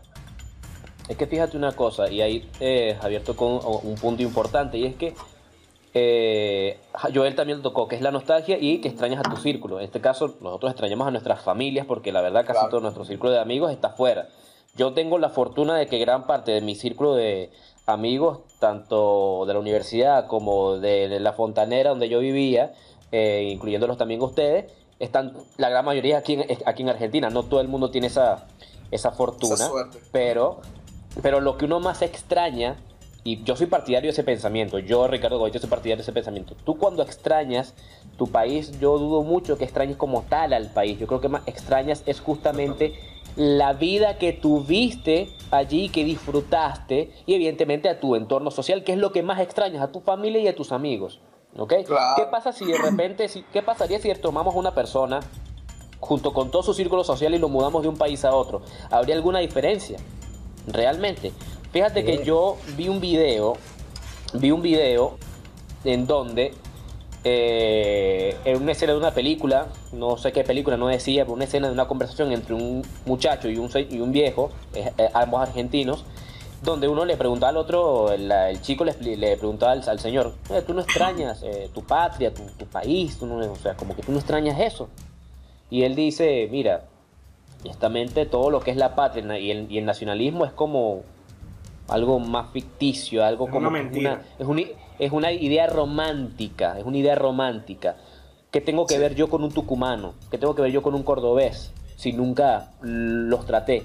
[1.10, 4.86] Es que fíjate una cosa, y ahí eh, Javier tocó un, un punto importante, y
[4.86, 5.14] es que
[5.94, 6.80] eh,
[7.14, 9.80] Joel también lo tocó, que es la nostalgia y que extrañas a tu círculo.
[9.80, 12.70] En este caso, nosotros extrañamos a nuestras familias porque la verdad casi Claro.
[12.70, 14.28] todo nuestro círculo de amigos está fuera.
[14.76, 17.52] Yo tengo la fortuna de que gran parte de mi círculo de
[17.86, 22.74] amigos, tanto de la universidad como de la fontanera donde yo vivía,
[23.12, 27.30] eh, incluyéndolos también ustedes, están la gran mayoría aquí en, aquí en Argentina.
[27.30, 28.48] No todo el mundo tiene esa,
[28.90, 29.70] esa fortuna, Esa
[30.12, 30.62] pero,
[31.22, 32.78] pero lo que uno más extraña,
[33.24, 36.56] y yo soy partidario de ese pensamiento, yo Ricardo yo soy partidario de ese pensamiento.
[36.66, 37.74] Tú cuando extrañas
[38.18, 41.00] tu país, yo dudo mucho que extrañes como tal al país.
[41.00, 42.94] Yo creo que más extrañas es justamente
[43.36, 48.98] la vida que tuviste allí, que disfrutaste, y evidentemente a tu entorno social, que es
[48.98, 51.20] lo que más extrañas, a tu familia y a tus amigos.
[51.58, 51.74] ¿Ok?
[51.86, 52.16] Claro.
[52.16, 55.20] ¿Qué pasa si de repente, si, qué pasaría si tomamos una persona
[56.00, 58.62] junto con todo su círculo social y lo mudamos de un país a otro?
[58.90, 59.98] ¿Habría alguna diferencia?
[60.68, 61.32] Realmente.
[61.72, 63.58] Fíjate que yo vi un video,
[64.34, 65.18] vi un video
[65.84, 66.54] en donde
[67.24, 71.46] eh, en una escena de una película, no sé qué película, no decía, pero una
[71.46, 75.42] escena de una conversación entre un muchacho y un, y un viejo, eh, eh, ambos
[75.42, 76.06] argentinos,
[76.62, 80.34] donde uno le preguntaba al otro, el, el chico le, le preguntaba al, al señor,
[80.50, 83.96] "Eh, tú no extrañas eh, tu patria, tu, tu país, tú no, o sea, como
[83.96, 84.88] que tú no extrañas eso.
[85.70, 86.86] Y él dice, mira,
[87.64, 91.04] honestamente todo lo que es la patria y el, y el nacionalismo es como
[91.88, 94.22] algo más ficticio, algo Es como una mentira.
[94.40, 94.62] es, una,
[95.00, 97.98] es una idea romántica, es una idea romántica.
[98.52, 100.14] ¿Qué tengo que ver yo con un tucumano?
[100.30, 101.74] ¿Qué tengo que ver yo con un cordobés?
[101.96, 103.84] Si nunca los traté.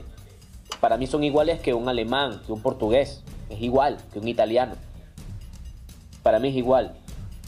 [0.80, 3.24] Para mí son iguales que un alemán, que un portugués.
[3.48, 4.74] Es igual que un italiano.
[6.22, 6.94] Para mí es igual.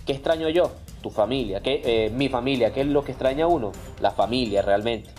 [0.06, 0.72] ¿Qué extraño yo?
[1.02, 1.60] Tu familia.
[1.60, 2.72] ¿Qué, eh, mi familia.
[2.72, 3.72] ¿Qué es lo que extraña uno?
[4.00, 5.10] La familia realmente.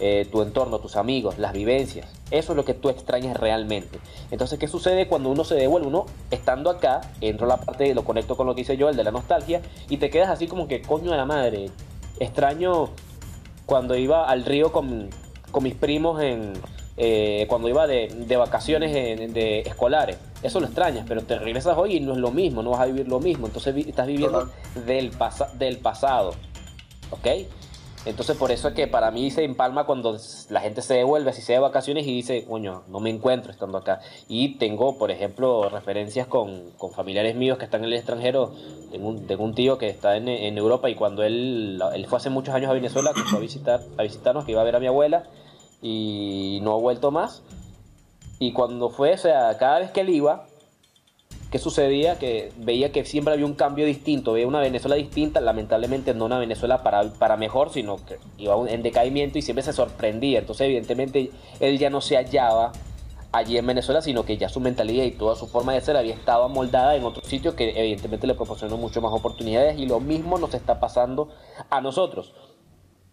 [0.00, 2.08] Eh, tu entorno, tus amigos, las vivencias.
[2.32, 4.00] Eso es lo que tú extrañas realmente.
[4.32, 5.86] Entonces, ¿qué sucede cuando uno se devuelve?
[5.86, 8.96] Uno, estando acá, entro a la parte, lo conecto con lo que hice yo, el
[8.96, 11.70] de la nostalgia, y te quedas así como que, coño de la madre,
[12.18, 12.88] extraño
[13.66, 15.10] cuando iba al río con,
[15.52, 16.54] con mis primos en,
[16.96, 20.18] eh, cuando iba de, de vacaciones en- de escolares.
[20.42, 22.86] Eso lo extrañas, pero te regresas hoy y no es lo mismo, no vas a
[22.86, 23.46] vivir lo mismo.
[23.46, 24.40] Entonces vi- estás viviendo
[24.86, 26.34] del, pasa- del pasado.
[27.10, 27.26] ¿Ok?
[28.06, 30.18] Entonces por eso es que para mí se empalma cuando
[30.50, 33.78] la gente se devuelve, así sea de vacaciones y dice, coño, no me encuentro estando
[33.78, 34.00] acá.
[34.28, 38.52] Y tengo, por ejemplo, referencias con, familiares míos que están en el extranjero.
[38.90, 42.70] Tengo un, tío que está en, Europa y cuando él, él fue hace muchos años
[42.70, 45.24] a Venezuela, que visitar, a visitarnos, que iba a ver a mi abuela
[45.80, 47.42] y no ha vuelto más.
[48.38, 50.46] Y cuando fue, o sea, cada vez que él iba,
[51.54, 52.18] ¿qué sucedía?
[52.18, 56.40] Que veía que siempre había un cambio distinto, veía una Venezuela distinta, lamentablemente no una
[56.40, 60.40] Venezuela para, para mejor, sino que iba en decaimiento y siempre se sorprendía.
[60.40, 62.72] Entonces, evidentemente, él ya no se hallaba
[63.30, 66.14] allí en Venezuela, sino que ya su mentalidad y toda su forma de ser había
[66.14, 70.38] estado amoldada en otro sitio que evidentemente le proporcionó mucho más oportunidades y lo mismo
[70.38, 71.28] nos está pasando
[71.70, 72.34] a nosotros.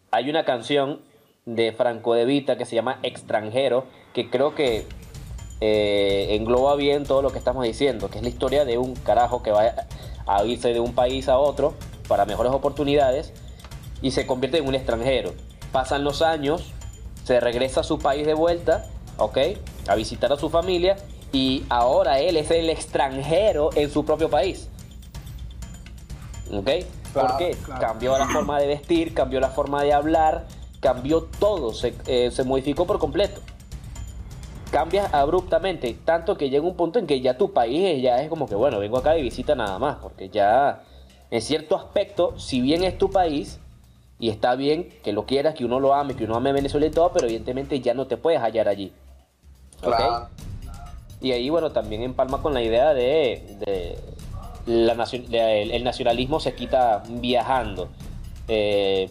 [0.09, 1.01] Hay una canción
[1.45, 4.87] de Franco De Vita que se llama Extranjero, que creo que
[5.61, 9.43] eh, engloba bien todo lo que estamos diciendo, que es la historia de un carajo
[9.43, 9.71] que va
[10.25, 11.75] a irse de un país a otro
[12.07, 13.31] para mejores oportunidades
[14.01, 15.33] y se convierte en un extranjero.
[15.71, 16.73] Pasan los años,
[17.23, 19.37] se regresa a su país de vuelta, ¿ok?
[19.87, 20.97] A visitar a su familia
[21.31, 24.67] y ahora él es el extranjero en su propio país.
[26.51, 26.69] ¿Ok?
[27.13, 27.81] Claro, Porque claro.
[27.81, 30.47] cambió la forma de vestir, cambió la forma de hablar,
[30.79, 33.41] cambió todo, se, eh, se modificó por completo
[34.71, 38.47] cambias abruptamente, tanto que llega un punto en que ya tu país ya es como
[38.47, 40.81] que, bueno, vengo acá de visita nada más, porque ya
[41.29, 43.59] en cierto aspecto, si bien es tu país,
[44.19, 46.91] y está bien que lo quieras, que uno lo ame, que uno ame Venezuela y
[46.91, 48.91] todo, pero evidentemente ya no te puedes hallar allí.
[49.83, 49.95] ¿ok?
[49.95, 50.27] Claro.
[51.21, 53.97] Y ahí, bueno, también empalma con la idea de, de
[54.85, 57.89] la nacion- de- el, el nacionalismo se quita viajando.
[58.47, 59.09] Eh,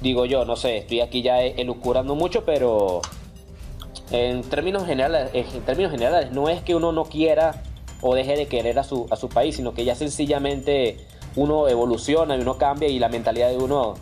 [0.00, 3.00] digo yo, no sé, estoy aquí ya elucurando mucho, pero
[4.10, 7.62] en términos generales, en términos generales, no es que uno no quiera
[8.00, 10.98] o deje de querer a su, a su país, sino que ya sencillamente
[11.36, 13.94] uno evoluciona y uno cambia y la mentalidad de uno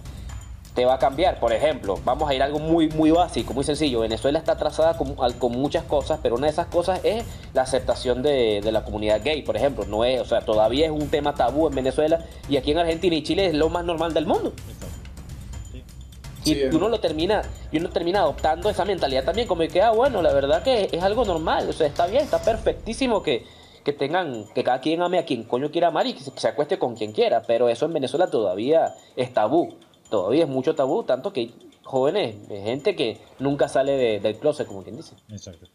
[0.75, 1.38] te va a cambiar.
[1.38, 4.01] Por ejemplo, vamos a ir a algo muy, muy básico, muy sencillo.
[4.01, 8.23] Venezuela está trazada con, con muchas cosas, pero una de esas cosas es la aceptación
[8.23, 9.85] de, de la comunidad gay, por ejemplo.
[9.87, 13.15] No es, o sea, todavía es un tema tabú en Venezuela y aquí en Argentina
[13.15, 14.53] y Chile es lo más normal del mundo.
[16.44, 19.90] Y Sí, uno lo termina, y uno termina adoptando esa mentalidad también, como que, ah,
[19.92, 23.44] bueno, la verdad que es algo normal, o sea, está bien, está perfectísimo que,
[23.85, 26.40] que tengan, que cada quien ame a quien coño quiera amar y que se, que
[26.40, 29.74] se acueste con quien quiera, pero eso en Venezuela todavía es tabú,
[30.11, 34.66] todavía es mucho tabú, tanto que hay jóvenes, gente que nunca sale de- del closet,
[34.66, 35.14] como quien dice.
[35.31, 35.66] Exacto.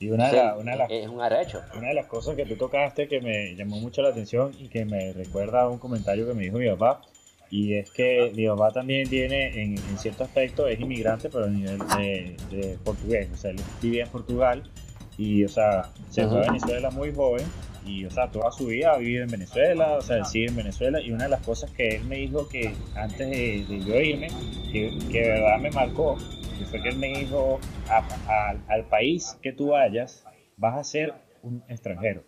[0.00, 1.60] Y una de, Sí, la- una de las es un arrecho.
[1.76, 4.84] Una de las cosas que tú tocaste que me llamó mucho la atención y que
[4.84, 7.02] me recuerda a un comentario que me dijo mi papá,
[7.50, 11.48] y es que mi papá también tiene, en, en cierto aspecto, es inmigrante, pero a
[11.48, 14.62] nivel de, de portugués, o sea, él vivía en Portugal
[15.16, 16.46] y, o sea, se fue a.
[16.52, 17.44] Venezuela muy joven
[17.86, 20.56] y, o sea, toda su vida ha vivido en Venezuela, o sea, él sigue en
[20.56, 23.98] Venezuela y una de las cosas que él me dijo que antes de, de yo
[23.98, 24.28] irme,
[24.70, 26.18] que, que de verdad me marcó,
[26.58, 27.58] que fue que él me dijo,
[27.88, 30.24] "A- a- al país que tú vayas,
[30.58, 32.22] vas a ser un extranjero.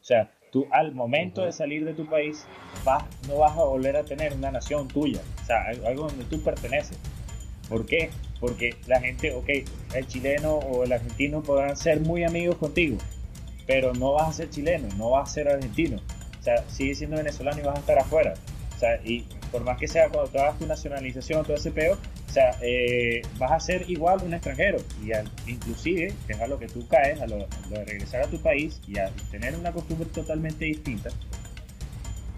[0.00, 2.44] O sea, tú al momento de salir de tu país,
[2.84, 6.24] vas, no vas a volver a tener una nación tuya, o sea, al- algo donde
[6.24, 6.98] tú perteneces.
[7.68, 8.10] ¿Por qué?
[8.40, 9.48] Porque la gente, ok,
[9.94, 12.98] el chileno o el argentino podrán ser muy amigos contigo,
[13.66, 15.98] pero no vas a ser chileno, no vas a ser argentino.
[16.38, 18.34] O sea, sigues siendo venezolano y vas a estar afuera.
[18.80, 21.94] Sea, y por más que sea cuando tú hagas tu nacionalización, todo ese peo,
[22.28, 24.78] o sea, eh, vas a ser igual un extranjero.
[25.04, 28.22] Y al- inclusive, que es a lo que tú caes, a lo, lo de regresar
[28.22, 31.10] a tu país y a tener una costumbre totalmente distinta,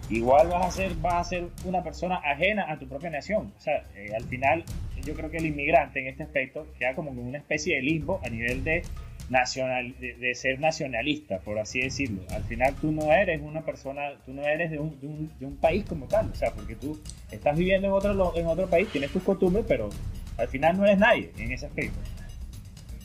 [0.09, 3.53] igual vas a ser, vas a ser una persona ajena a tu propia nación.
[3.57, 4.63] O sea, eh, al final,
[5.05, 8.29] yo creo que el inmigrante en este aspecto queda como una especie de limbo a
[8.29, 8.83] nivel de
[9.29, 12.23] nacional, de, de ser nacionalista, por así decirlo.
[12.31, 15.45] Al final tú no eres una persona, tú no eres de un, de un, de
[15.45, 16.99] un país como tal, o sea, porque tú
[17.31, 19.89] estás viviendo en otro, en otro país, tienes tus costumbres, pero
[20.37, 21.97] al final no eres nadie en ese aspecto.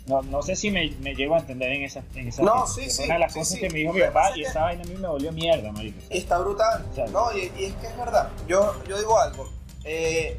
[0.07, 2.89] No, no sé si me, me llego a entender en esa, en esa No, sí,
[2.89, 4.87] sí, una de las sí, cosas que me dijo mi papá y esa vaina a
[4.87, 5.99] mí me volvió mierda, marico.
[5.99, 6.87] O sea, Está brutal.
[7.13, 8.31] No, y, y es que es verdad.
[8.49, 9.51] Yo, yo digo algo.
[9.85, 10.39] Eh,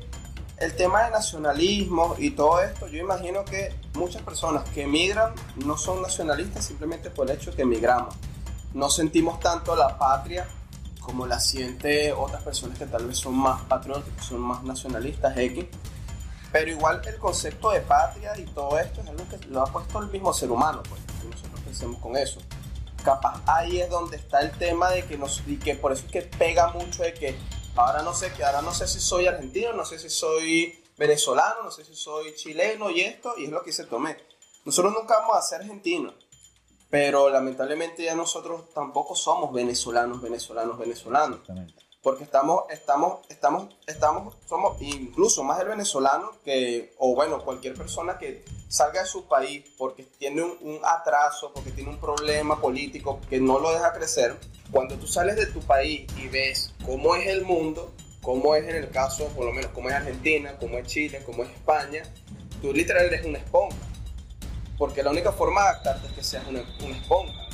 [0.60, 5.34] el tema de nacionalismo y todo esto, yo imagino que muchas personas que emigran
[5.66, 8.16] no son nacionalistas simplemente por el hecho que emigramos.
[8.74, 10.48] No sentimos tanto la patria
[11.02, 15.66] como la siente otras personas que tal vez son más patrióticas, son más nacionalistas, X.
[16.52, 20.00] Pero igual el concepto de patria y todo esto es algo que lo ha puesto
[20.00, 21.02] el mismo ser humano, pues.
[21.24, 22.40] y nosotros pensemos con eso
[23.04, 26.12] capaz ahí es donde está el tema de que nos y que por eso es
[26.12, 27.36] que pega mucho de que
[27.76, 31.64] Ahora no sé, que ahora no sé si soy argentino, no sé si soy venezolano,
[31.64, 34.18] no sé si soy chileno y esto, y es lo que se tomé.
[34.66, 36.14] Nosotros nunca vamos a ser argentinos,
[36.90, 41.40] pero lamentablemente ya nosotros tampoco somos venezolanos, venezolanos, venezolanos.
[42.02, 48.18] Porque estamos, estamos, estamos, estamos, somos incluso más el venezolano que, o bueno, cualquier persona
[48.18, 53.42] que salga de su país porque tiene un, atraso, porque tiene un problema político que
[53.42, 54.38] no lo deja crecer.
[54.72, 58.76] Cuando tú sales de tu país y ves cómo es el mundo, cómo es en
[58.76, 62.04] el caso, por lo menos, cómo es Argentina, cómo es Chile, cómo es España,
[62.62, 63.78] tú literal eres una esponja.
[64.78, 67.49] Porque la única forma de adaptarte es que seas una, una esponja.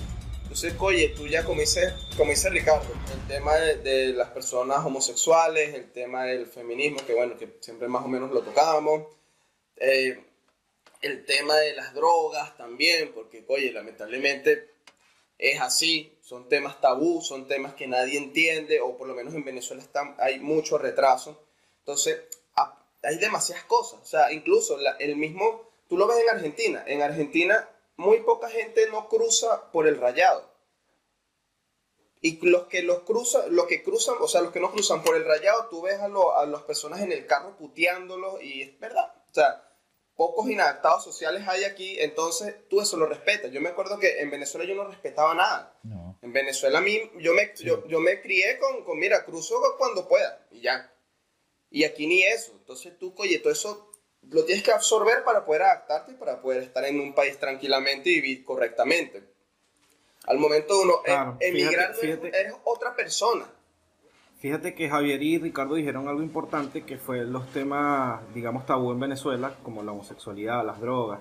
[0.56, 1.94] Entonces, oye, tú ya, como dice,
[2.50, 7.58] Ricardo, el tema de, de las personas homosexuales, el tema del feminismo, que bueno, que
[7.60, 9.06] siempre más o menos lo tocábamos,
[9.76, 10.18] eh,
[11.02, 14.70] el tema de las drogas también, porque, oye, lamentablemente
[15.38, 19.44] es así, son temas tabú, son temas que nadie entiende, o por lo menos en
[19.44, 21.38] Venezuela están, hay mucho retraso.
[21.80, 22.18] Entonces,
[23.04, 27.02] hay demasiadas cosas, o sea, incluso la- el mismo, tú lo ves en Argentina, en
[27.02, 30.54] Argentina muy poca gente no cruza por el rayado.
[32.22, 35.16] Y los que los cruzan, los que cruzan, o sea, los que no cruzan por
[35.16, 38.80] el rayado, tú ves a, lo- a las personas en el carro puteándolos y es
[38.80, 39.14] verdad.
[39.30, 39.62] O sea,
[40.16, 43.52] pocos inadaptados sociales hay aquí, entonces tú eso lo respetas.
[43.52, 45.78] Yo me acuerdo que en Venezuela yo no respetaba nada.
[45.84, 46.18] No.
[46.24, 50.08] En Venezuela a mí, yo me, yo, yo me crié con, con, mira, cruzo cuando
[50.08, 50.92] pueda y ya.
[51.70, 52.54] Y aquí ni eso.
[52.54, 53.92] Entonces tú, oye, todo eso
[54.32, 58.10] lo tienes que absorber para poder adaptarte y para poder estar en un país tranquilamente
[58.10, 59.24] y vivir correctamente.
[60.26, 62.40] Al momento de uno em- Claro, emigrar, fíjate- fíjate.
[62.42, 63.46] eres otra persona.
[64.40, 69.00] Fíjate que Javier y Ricardo dijeron algo importante que fue los temas, digamos, tabú en
[69.00, 71.20] Venezuela, como la homosexualidad, las drogas.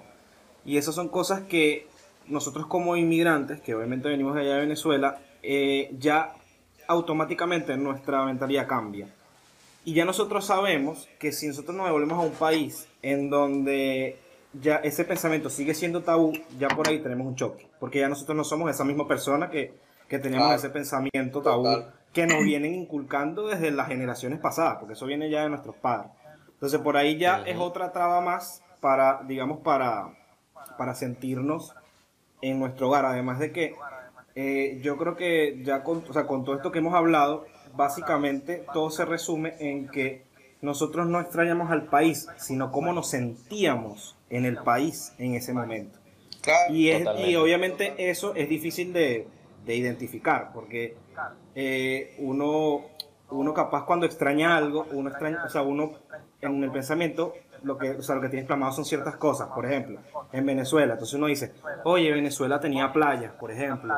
[0.65, 1.87] Y esas son cosas que
[2.27, 6.35] nosotros como inmigrantes, que obviamente venimos de allá de Venezuela, eh, ya
[6.87, 9.09] automáticamente nuestra mentalidad cambia.
[9.85, 14.19] Y ya nosotros sabemos que si nosotros nos devolvemos a un país en donde
[14.61, 17.69] ya ese pensamiento sigue siendo tabú, ya por ahí tenemos un choque.
[17.79, 19.75] Porque ya nosotros no somos esa misma persona que,
[20.09, 21.93] que teníamos ese pensamiento tabú Total.
[22.13, 26.11] que nos vienen inculcando desde las generaciones pasadas, porque eso viene ya de nuestros padres.
[26.49, 30.17] Entonces por ahí ya es otra traba más para, digamos, para,
[30.79, 31.75] para sentirnos
[32.41, 33.05] en nuestro hogar.
[33.05, 33.75] Además de que
[34.35, 37.45] eh, yo creo que ya con, o sea, con todo esto que hemos hablado,
[37.77, 40.25] básicamente todo se resume en que
[40.63, 45.99] nosotros no extrañamos al país, sino cómo nos sentíamos en el país en ese momento.
[46.41, 46.75] Claro.
[46.75, 47.31] Y, es, Totalmente.
[47.31, 49.27] y obviamente eso es difícil de,
[49.65, 50.97] de identificar, porque
[51.55, 52.83] eh, uno,
[53.31, 55.93] uno capaz cuando extraña algo, uno extraña, o sea, uno
[56.41, 59.65] en el pensamiento, lo que, o sea, lo que tienes plasmado son ciertas cosas, por
[59.65, 60.01] ejemplo,
[60.33, 61.53] en Venezuela, entonces uno dice,
[61.85, 63.95] oye, Venezuela tenía playas, por ejemplo,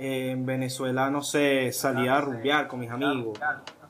[0.00, 3.38] en Venezuela, no sé, salía a rumbear con mis amigos,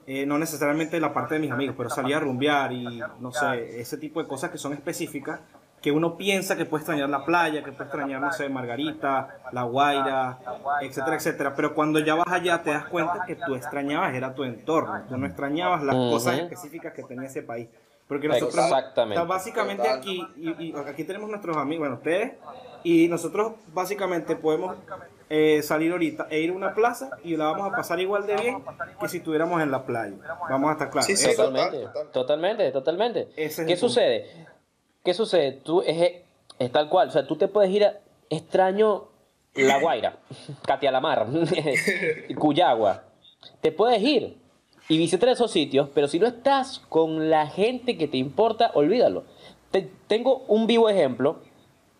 [0.08, 3.80] eh, no necesariamente la parte de mis amigos, pero salía a rumbear y no sé,
[3.80, 5.40] ese tipo de cosas que son específicas
[5.80, 9.62] que uno piensa que puede extrañar la playa, que puede extrañar, no sé, Margarita, La
[9.62, 10.38] Guaira,
[10.82, 11.54] etcétera, etcétera.
[11.54, 15.16] Pero cuando ya vas allá te das cuenta que tú extrañabas era tu entorno, tú
[15.16, 17.68] no extrañabas las cosas específicas que tenía ese país.
[18.06, 19.24] Porque nosotros, Exactamente.
[19.24, 19.98] básicamente Total.
[19.98, 22.32] aquí, y, y aquí tenemos nuestros amigos, bueno, ustedes,
[22.82, 24.76] y nosotros básicamente podemos
[25.30, 28.36] eh, salir ahorita e ir a una plaza y la vamos a pasar igual de
[28.36, 28.62] bien
[29.00, 30.16] que si estuviéramos en la playa.
[30.50, 31.06] Vamos a estar claros.
[31.06, 32.12] Sí, sí, Eso- Totalmente, total, total.
[32.12, 33.28] totalmente, totalmente.
[33.36, 33.76] Es ¿Qué punto.
[33.80, 34.46] sucede?
[35.04, 35.52] ¿Qué sucede?
[35.52, 36.12] Tú es,
[36.58, 37.94] es tal cual, o sea, tú te puedes ir a
[38.28, 39.04] extraño
[39.54, 40.16] La Guaira,
[40.66, 41.26] Catialamar,
[42.38, 43.04] Cuyagua.
[43.60, 44.36] Te puedes ir
[44.88, 49.24] y visitar esos sitios, pero si no estás con la gente que te importa, olvídalo.
[49.70, 51.38] Te- tengo un vivo ejemplo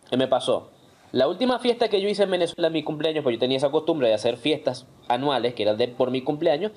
[0.09, 0.69] que me pasó.
[1.11, 3.69] La última fiesta que yo hice en Venezuela en mi cumpleaños, pues yo tenía esa
[3.69, 6.71] costumbre de hacer fiestas anuales, que eran de, por mi cumpleaños,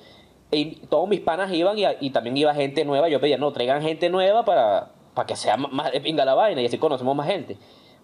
[0.51, 3.07] y todos mis panas iban y, también iba gente nueva.
[3.07, 6.61] Yo pedía, no, traigan gente nueva para, para que sea más de pinga la vaina
[6.61, 7.57] y así conocemos más gente.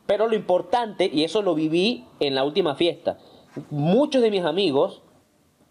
[0.06, 3.18] Pero lo importante, y eso lo viví en la última fiesta,
[3.70, 5.04] muchos de mis amigos,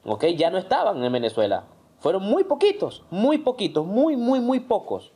[0.05, 1.65] ok, ya no estaban en Venezuela.
[1.99, 5.13] Fueron muy poquitos, muy poquitos, muy, muy, muy pocos.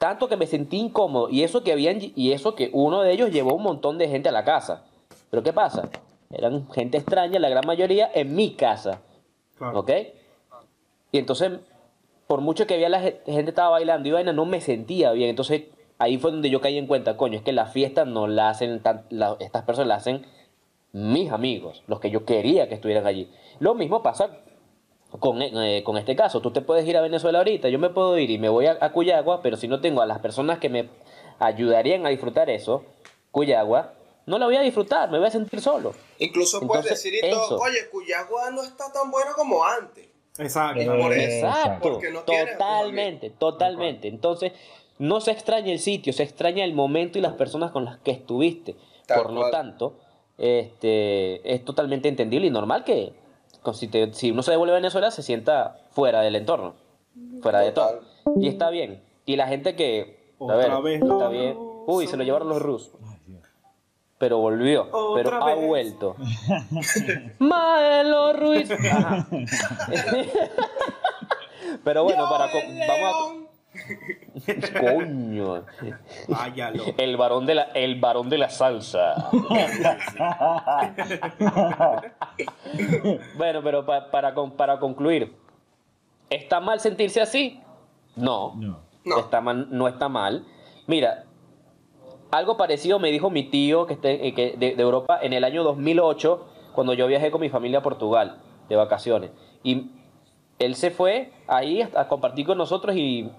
[0.00, 1.28] Tanto que me sentí incómodo.
[1.28, 4.30] Y eso que habían, y eso que uno de ellos llevó un montón de gente
[4.30, 4.84] a la casa.
[5.28, 5.90] Pero ¿qué pasa?
[6.30, 9.02] Eran gente extraña, la gran mayoría, en mi casa.
[9.58, 9.80] Claro.
[9.80, 9.90] ¿Ok?
[11.12, 11.52] Y entonces,
[12.26, 15.28] por mucho que había la ge- gente estaba bailando y vaina, no me sentía bien.
[15.28, 15.64] Entonces,
[15.98, 18.80] ahí fue donde yo caí en cuenta, coño, es que las fiestas no la hacen,
[18.80, 20.24] tan- la- estas personas las hacen
[20.92, 23.30] mis amigos, los que yo quería que estuvieran allí.
[23.58, 24.30] Lo mismo pasa
[25.18, 26.40] con, eh, con este caso.
[26.40, 28.78] Tú te puedes ir a Venezuela ahorita, yo me puedo ir y me voy a,
[28.80, 30.88] a Cuyagua, pero si no tengo a las personas que me
[31.38, 32.84] ayudarían a disfrutar eso,
[33.30, 33.94] Cuyagua,
[34.26, 35.92] no la voy a disfrutar, me voy a sentir solo.
[36.18, 37.58] Incluso puedes decir y todo, eso.
[37.58, 40.08] oye, Cuyagua no está tan bueno como antes.
[40.38, 40.84] Exacto.
[40.84, 41.46] Por eso.
[41.46, 44.08] Exacto, Porque no tienes totalmente, totalmente.
[44.08, 44.52] Entonces,
[44.98, 48.10] no se extraña el sitio, se extraña el momento y las personas con las que
[48.12, 48.76] estuviste.
[49.06, 49.96] Tal Por lo tanto,
[50.38, 53.12] este, es totalmente entendible y normal que
[53.74, 56.74] si, te- si uno se devuelve a Venezuela se sienta fuera del entorno,
[57.42, 58.00] fuera de todo.
[58.40, 59.02] Y está bien.
[59.26, 61.56] Y la gente que, a ver, vez está los bien.
[61.86, 62.92] Uy, se lo llevaron los rusos.
[64.18, 66.16] Pero volvió, Otra pero ha vuelto.
[67.38, 68.68] Maelo Ruiz.
[71.84, 72.50] Pero bueno, para
[72.86, 73.49] vamos a
[74.80, 75.64] coño.
[76.28, 76.84] Váyalo.
[76.98, 79.30] El varón de la el varón de la salsa.
[83.36, 85.34] bueno, pero pa- para con- para concluir,
[86.28, 87.60] ¿está mal sentirse así?
[88.16, 88.54] No.
[88.56, 88.80] No.
[89.04, 89.18] No.
[89.18, 90.44] Está mal, no está mal.
[90.86, 91.24] Mira,
[92.30, 95.42] algo parecido me dijo mi tío que, esté- eh, que de, de Europa en el
[95.44, 99.30] año 2008, cuando yo viajé con mi familia a Portugal de vacaciones.
[99.62, 99.90] Y
[100.58, 103.30] él se fue ahí a compartir con nosotros y,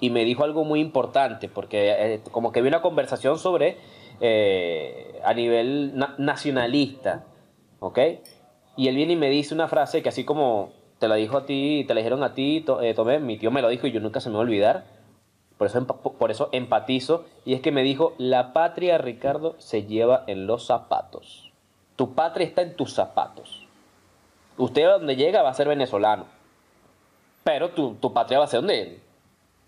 [0.00, 3.76] y me dijo algo muy importante, porque eh, como que vi una conversación sobre
[4.20, 7.24] eh, a nivel na- nacionalista,
[7.80, 7.98] ¿ok?
[8.76, 11.46] Y él viene y me dice una frase que así como te la dijo a
[11.46, 14.00] ti, te la dijeron a ti, eh, Tomé, mi tío me lo dijo y yo
[14.00, 14.84] nunca se me va a olvidar.
[15.56, 17.24] Por eso, por eso empatizo.
[17.44, 21.52] Y es que me dijo, la patria, Ricardo, se lleva en los zapatos.
[21.96, 23.66] Tu patria está en tus zapatos.
[24.56, 26.26] Usted donde llega va a ser venezolano.
[27.42, 29.00] Pero tu, tu patria va a ser donde,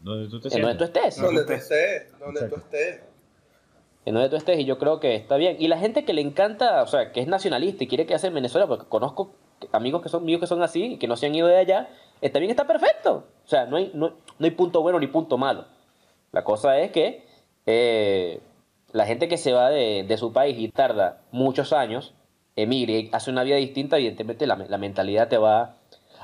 [0.01, 1.17] Donde tú te en donde tú estés.
[1.21, 3.01] Donde tú estés, donde tú estés.
[4.07, 5.57] En donde tú estés y yo creo que está bien.
[5.59, 8.35] Y la gente que le encanta, o sea, que es nacionalista y quiere quedarse en
[8.35, 9.35] Venezuela, porque conozco
[9.73, 11.91] amigos que son míos que son así y que no se han ido de allá,
[12.23, 13.25] está bien, está perfecto.
[13.45, 15.67] O sea, no hay, no, no hay punto bueno ni punto malo.
[16.33, 17.27] La cosa es que
[17.67, 18.41] eh,
[18.93, 22.15] la gente que se va de, de su país y tarda muchos años,
[22.57, 25.77] emigre y hace una vida distinta, evidentemente la, la mentalidad te va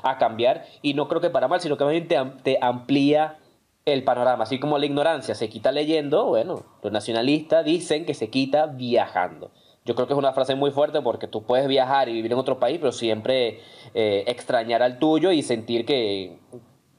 [0.02, 3.38] a cambiar y no creo que para mal, sino que más bien te, te amplía
[3.86, 4.42] el panorama.
[4.44, 9.52] Así como la ignorancia se quita leyendo, bueno, los nacionalistas dicen que se quita viajando.
[9.84, 12.38] Yo creo que es una frase muy fuerte porque tú puedes viajar y vivir en
[12.38, 13.60] otro país, pero siempre
[13.94, 16.38] eh, extrañar al tuyo y sentir que,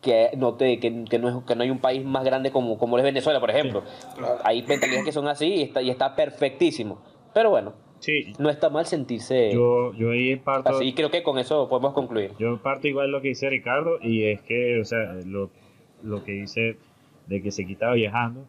[0.02, 2.78] que, no, te, que, que no es, que no hay un país más grande como,
[2.78, 3.84] como es Venezuela, por ejemplo.
[4.16, 4.38] Claro.
[4.46, 7.02] Hay mentalidades que son así y está, y está perfectísimo.
[7.34, 10.70] Pero bueno, Sí, no está mal sentirse yo, yo ahí parto.
[10.70, 10.86] así.
[10.86, 12.32] Y creo que con eso podemos concluir.
[12.38, 15.50] Yo parto igual lo que dice Ricardo y es que, o sea, lo,
[16.04, 16.78] lo que dice
[17.28, 18.45] de que se quitaba viajando.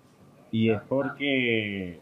[0.51, 1.99] Y es porque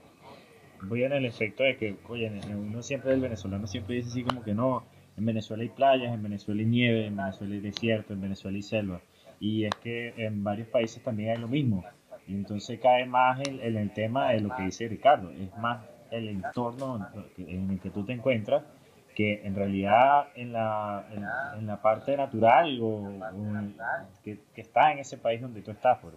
[0.82, 4.42] voy en el efecto de que, oye, uno siempre, el venezolano siempre dice así como
[4.42, 4.84] que no,
[5.16, 8.62] en Venezuela hay playas, en Venezuela hay nieve, en Venezuela hay desierto, en Venezuela hay
[8.62, 9.00] selva.
[9.40, 11.84] Y es que en varios países también hay lo mismo.
[12.28, 15.84] Y entonces cae más en, en el tema de lo que dice Ricardo, es más
[16.10, 18.62] el entorno en el que tú te encuentras
[19.16, 21.24] que en realidad en la, en,
[21.60, 25.98] en la parte natural o, o que, que está en ese país donde tú estás,
[26.02, 26.14] pues.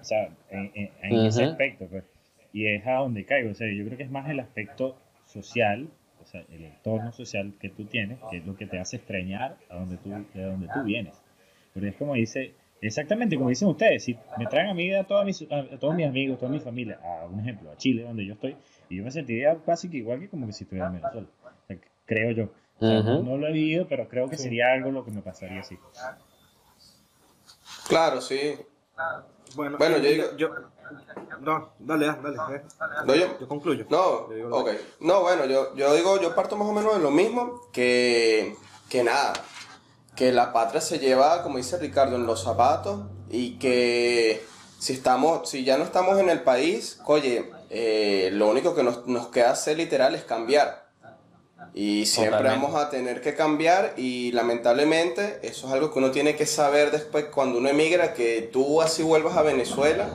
[0.00, 2.04] o sea, en, en- en ese aspecto, pues.
[2.52, 5.88] y es a donde caigo, o sea, yo creo que es más el aspecto social,
[6.22, 9.56] o sea, el entorno social que tú tienes, que es lo que te hace extrañar
[9.68, 11.20] a donde tú, de donde tú vienes,
[11.74, 15.26] pero es como dice, exactamente como dicen ustedes, si me traen a mí a, todas
[15.26, 18.24] mis, a, todos mis amigos, a toda mi familia, a un ejemplo, a Chile, donde
[18.24, 18.54] yo estoy,
[18.88, 21.26] y yo me sentiría casi que igual que como que si estuviera en Venezuela,
[22.06, 22.48] creo yo.
[22.80, 25.78] No- lo he vivido, pero creo que sería algo lo que me pasaría así.
[27.88, 28.56] Claro, sí.
[29.54, 30.50] Bueno, Bueno, yo eh, digo- yo-
[31.40, 32.36] No, dale, dale.
[32.36, 32.62] dale.
[33.06, 33.86] No, yo- Yo concluyo.
[33.88, 34.70] No, Yo digo lo ok.
[35.00, 38.54] No, bueno, yo, yo digo, yo parto más o menos de lo mismo que,
[38.88, 39.32] que nada.
[40.14, 44.42] Que la patria se lleva, como dice Ricardo, en los zapatos y que
[44.78, 49.06] si estamos, si ya no estamos en el país, oye, eh, lo único que nos,
[49.06, 50.85] nos queda hacer literal es cambiar.
[51.78, 52.66] Y siempre Totalmente.
[52.66, 56.90] vamos a tener que cambiar y lamentablemente eso es algo que uno tiene que saber
[56.90, 60.08] después cuando uno emigra, que tú así vuelvas a Venezuela,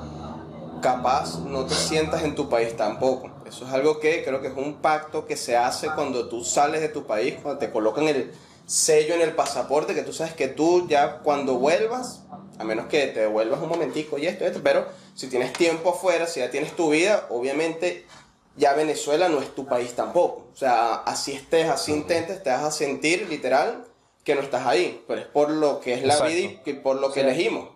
[0.81, 3.29] capaz no te sientas en tu país tampoco.
[3.47, 6.81] Eso es algo que creo que es un pacto que se hace cuando tú sales
[6.81, 8.31] de tu país, cuando te colocan el
[8.65, 12.23] sello en el pasaporte, que tú sabes que tú ya cuando vuelvas,
[12.57, 16.25] a menos que te devuelvas un momentico y esto, esto, pero si tienes tiempo afuera,
[16.25, 18.07] si ya tienes tu vida, obviamente
[18.55, 20.47] ya Venezuela no es tu país tampoco.
[20.53, 23.85] O sea, así estés, así intentes, te vas a sentir literal
[24.23, 26.33] que no estás ahí, pero es por lo que es la Exacto.
[26.33, 27.69] vida y por lo que elegimos.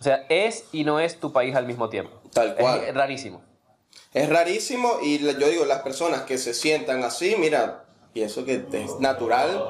[0.00, 2.20] O sea, es y no es tu país al mismo tiempo.
[2.32, 2.82] Tal cual.
[2.84, 3.42] Es rarísimo.
[4.12, 9.00] Es rarísimo y yo digo, las personas que se sientan así, mira, pienso que es
[9.00, 9.64] natural.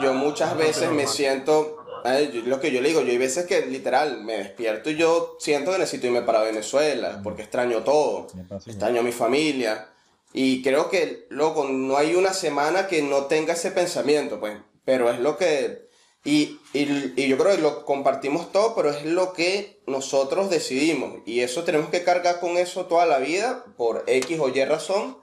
[0.00, 3.46] Yo muchas veces me siento, eh, yo- lo que yo le digo, yo hay veces
[3.46, 8.26] que literal me despierto y yo siento que necesito irme para Venezuela porque extraño todo,
[8.70, 9.88] extraño a mi familia.
[10.32, 15.10] Y creo que, loco, no hay una semana que no tenga ese pensamiento, pues, pero
[15.10, 15.84] es lo que,
[16.26, 21.18] Y, y, y yo creo que lo compartimos todo, pero es lo que nosotros decidimos.
[21.26, 25.18] Y eso tenemos que cargar con eso toda la vida, por X o Y razón.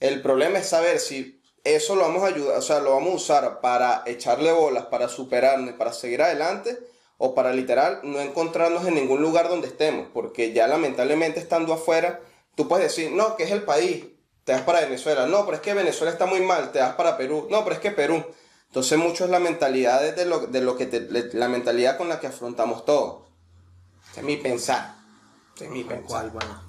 [0.00, 3.16] El problema es saber si eso lo vamos a ayudar, o sea, lo vamos a
[3.16, 6.78] usar para echarle bolas, para superarnos, para seguir adelante,
[7.18, 12.20] o para literal no encontrarnos en ningún lugar donde estemos, porque ya lamentablemente estando afuera,
[12.54, 14.04] tú puedes decir, no, que es el país,
[14.44, 17.16] te vas para Venezuela, no, pero es que Venezuela está muy mal, te vas para
[17.16, 18.22] Perú, no, pero es que Perú.
[18.66, 22.18] Entonces mucho es la mentalidad de lo, de lo que te- la mentalidad con la
[22.20, 23.24] que afrontamos todo.
[24.16, 24.96] Es mi pensar.
[25.60, 26.08] Es mi pensar.
[26.08, 26.63] Cual, bueno.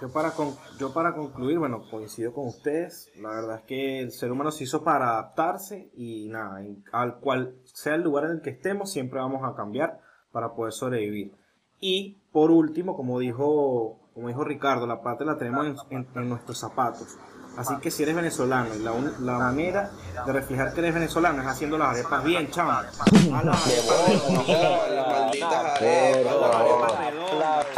[0.00, 3.10] Yo para, con- yo para concluir, bueno, coincido con ustedes.
[3.20, 7.16] La verdad es que el ser humano se hizo para adaptarse y nada, en- al
[7.20, 10.00] cual sea el lugar en el que estemos, siempre vamos a cambiar
[10.32, 11.32] para poder sobrevivir.
[11.80, 16.28] Y por último, como dijo, como dijo Ricardo, la parte la tenemos en, en- en
[16.28, 17.16] nuestros zapatos.
[17.56, 19.90] Así que si eres venezolano, y la, un- la manera
[20.26, 22.84] de reflejar que eres venezolano es haciendo las arepas bien, chaval.
[23.30, 26.92] Las arepas No, las malditas arepas, Pero, las arepas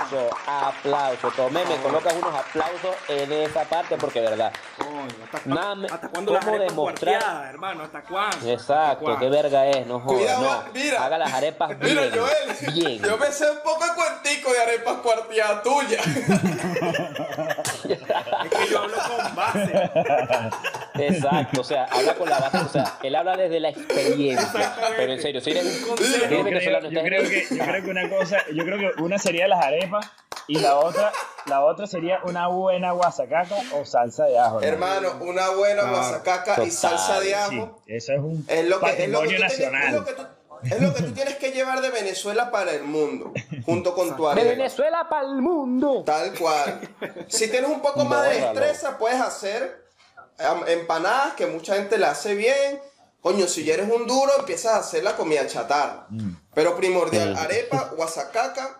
[0.08, 1.30] aplauso, aplauso.
[1.36, 4.52] Tomé, me colocas unos aplausos en esa parte porque, verdad.
[4.78, 7.46] Coño, ¿hasta, cu- Nada me- ¿Hasta cuándo las ¿cómo arepas demostrar?
[7.50, 7.82] hermano?
[7.84, 8.36] ¿Hasta cuándo?
[8.36, 9.20] ¿Hasta Exacto, cuándo?
[9.20, 10.72] qué verga es, no jodas, Cuidado, no.
[10.72, 11.04] mira.
[11.04, 11.94] Haga las arepas bien.
[11.94, 13.02] Mira, Joel, bien.
[13.02, 16.04] yo me sé un poco de cuentico de arepas cuarteadas tuyas.
[18.70, 19.90] Yo hablo con base.
[20.94, 24.74] Exacto, o sea, habla con la base, o sea, él habla desde la experiencia.
[24.96, 28.38] Pero en serio, si eres, eres Yo creo, yo que, yo creo que una cosa,
[28.52, 30.10] yo creo que una sería las arepas
[30.48, 31.12] y la otra,
[31.46, 34.60] la otra sería una buena guasacaca o salsa de ajo.
[34.60, 34.66] ¿no?
[34.66, 37.82] Hermano, una buena Ah, guasacaca y total, salsa de Sí, ajo.
[37.86, 39.94] eso es un Es lo que, es lo que tienes- es nacional.
[39.94, 40.26] lo que tú-
[40.62, 43.32] es lo que tú tienes que llevar de Venezuela para el mundo,
[43.64, 44.48] junto con tu de arepa.
[44.50, 46.02] Venezuela para el mundo.
[46.04, 46.80] Tal cual.
[47.28, 49.86] Si tienes un poco más de destreza, puedes hacer
[50.66, 52.80] empanadas que mucha gente la hace bien.
[53.20, 56.06] Coño, si ya eres un duro, empiezas a hacer la comida chatarra.
[56.08, 56.30] Mm.
[56.54, 57.42] Pero primordial, Sí.
[57.44, 58.78] arepa, guasacaca,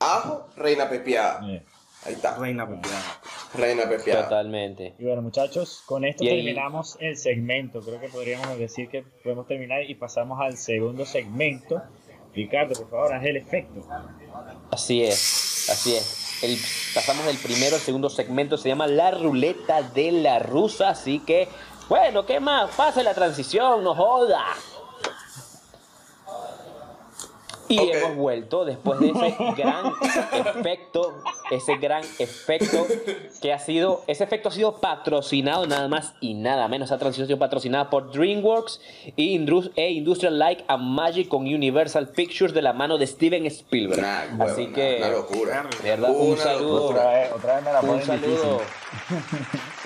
[0.00, 1.40] ajo, reina pepiada.
[1.48, 1.64] Eh,
[2.06, 3.20] Ahí está, Reina pepiada.
[3.54, 4.22] reina pepiada.
[4.24, 4.94] Totalmente.
[4.98, 7.80] Y bueno, muchachos, con esto Y ahí- terminamos el segmento.
[7.80, 11.82] Creo que podríamos decir que podemos terminar y pasamos al segundo segmento.
[12.34, 13.84] Ricardo, por favor, haz el efecto.
[14.70, 16.42] Así es, así es.
[16.44, 16.56] El,
[16.94, 21.48] pasamos del primero al segundo segmento, se llama La Ruleta de la Rusa, así que,
[21.88, 22.70] bueno, ¿qué más?
[22.76, 24.44] Pase la transición, no joda.
[27.68, 29.92] Y hemos vuelto después de ese gran
[30.32, 31.14] efecto,
[31.50, 32.86] ese gran efecto
[33.42, 37.24] que ha sido, ese efecto ha sido patrocinado nada más y nada menos, esa transición
[37.24, 38.80] ha sido patrocinada por DreamWorks
[39.16, 43.46] e, Indus- e Industrial Light and Magic con Universal Pictures de la mano de Steven
[43.46, 44.00] Spielberg.
[44.00, 45.66] Nah, huevo, Así nah, que, Una locura.
[45.82, 46.78] verdad, un saludo.
[46.92, 47.00] locura.
[47.00, 48.60] Otra vez, otra vez me la Un saludo,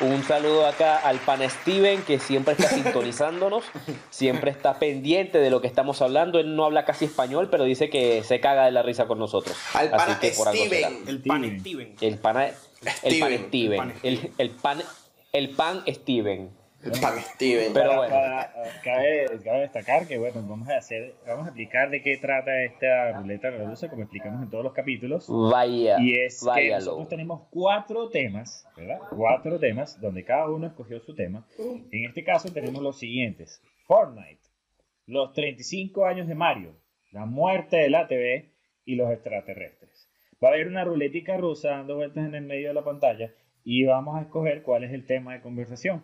[0.01, 3.65] un saludo acá al pan Steven que siempre está sintonizándonos,
[4.11, 6.39] siempre está pendiente de lo que estamos hablando.
[6.39, 9.57] Él no habla casi español, pero dice que se caga de la risa con nosotros.
[9.75, 10.19] Al pana.
[10.23, 11.05] Steven.
[11.07, 11.97] El pan Steven.
[12.01, 12.53] El pan
[13.05, 13.47] Steven.
[13.49, 14.83] Steven, El pan el, el pan,
[15.33, 16.62] el pan Steven.
[16.83, 17.73] El pan Steven.
[17.73, 18.13] Pero bueno.
[18.15, 18.53] para-
[18.83, 23.13] cabe, cabe destacar que bueno, vamos a hacer, vamos a explicar de qué trata esta
[23.21, 25.27] ruleta rusa, como explicamos en todos los capítulos.
[25.29, 26.85] Vaya, Y es que váyalo.
[26.85, 28.99] nosotros tenemos cuatro temas, ¿verdad?
[29.11, 31.47] Cuatro temas donde cada uno escogió su tema.
[31.93, 34.41] En este caso tenemos los siguientes: Fortnite,
[35.07, 36.75] los 35 años de Mario,
[37.13, 38.51] la muerte de la TV
[38.85, 40.09] y los extraterrestres.
[40.43, 43.31] Va a haber una ruletica rusa dando vueltas en el medio de la pantalla
[43.63, 46.03] y vamos a escoger cuál es el tema de conversación.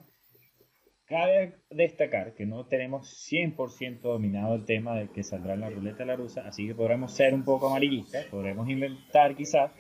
[1.09, 5.99] Cabe destacar que no tenemos 100% dominado el tema del que saldrá en la ruleta
[5.99, 9.71] de la rusa, así que podremos ser un poco amarillistas, podremos inventar quizás,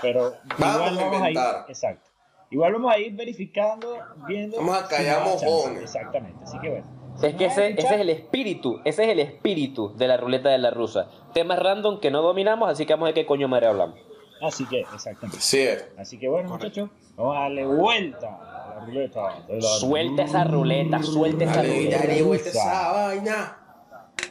[0.00, 1.64] pero Vamos igual a vamos a ir, inventar.
[1.68, 2.10] exacto.
[2.50, 4.56] Igual vamos a ir verificando, viendo.
[4.56, 5.82] Vamos a callar si mojones.
[5.82, 6.98] Exactamente, así que bueno.
[7.22, 10.58] Es que ese, ese es el espíritu, ese es el espíritu de la ruleta de
[10.58, 11.10] la rusa.
[11.34, 13.98] Temas random que no dominamos, así que vamos a ver qué coño madre hablamos.
[14.40, 15.38] Así que, exactamente.
[15.40, 15.66] Sí.
[15.98, 18.47] Así que bueno, muchachos, vamos a darle vuelta a
[18.88, 19.42] ruleta.
[19.46, 21.98] de la Suelta esa ruleta, suelta esa Dale, ruleta.
[21.98, 23.56] dale vuelta esa vaina.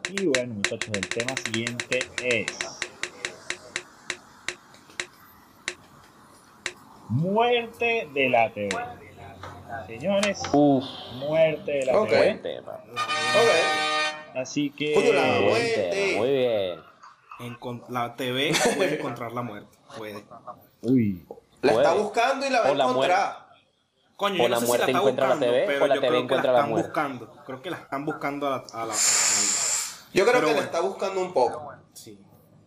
[0.09, 2.45] Y bueno, muchachos, el tema siguiente es.
[7.09, 8.69] Muerte de la TV.
[9.87, 10.83] Señores, Uf,
[11.15, 11.93] muerte de la.
[11.93, 12.17] TV.
[12.17, 12.71] buen tema.
[12.73, 14.35] Ok.
[14.35, 14.93] Así que.
[15.13, 16.15] La muerte.
[16.17, 16.79] muy bien.
[17.89, 19.77] La TV puede encontrar la muerte.
[19.97, 20.23] Puede.
[20.81, 21.25] Uy,
[21.61, 23.46] La está buscando y la va a encontrar.
[24.18, 25.88] Coño, O yo la no sé muerte si la encuentra la buscando, TV, pero o
[25.88, 26.88] la yo TV creo que encuentra la la están muerte.
[26.89, 27.43] buscando.
[27.45, 28.55] Creo que la están buscando a la...
[28.74, 28.97] A la a
[30.13, 30.61] Yo creo Pero que la bueno.
[30.61, 31.72] está buscando un poco.
[31.72, 32.20] la- sí.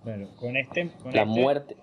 [0.04, 0.90] bueno, con este.
[1.02, 1.76] Con La este muerte.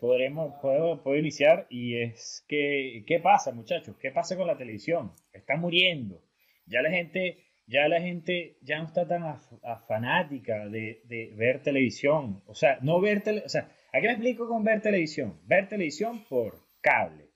[0.00, 3.94] Podremos, puedo, puedo iniciar y es que, ¿qué pasa muchachos?
[4.00, 5.12] ¿Qué pasa con la televisión?
[5.32, 6.20] Está muriendo.
[6.66, 11.62] Ya la gente, ya la gente ya no está tan af- afanática de, de ver
[11.62, 12.42] televisión.
[12.46, 15.38] O sea, no ver tele, o sea, ¿a qué me explico con ver televisión?
[15.44, 17.30] Ver televisión por cable,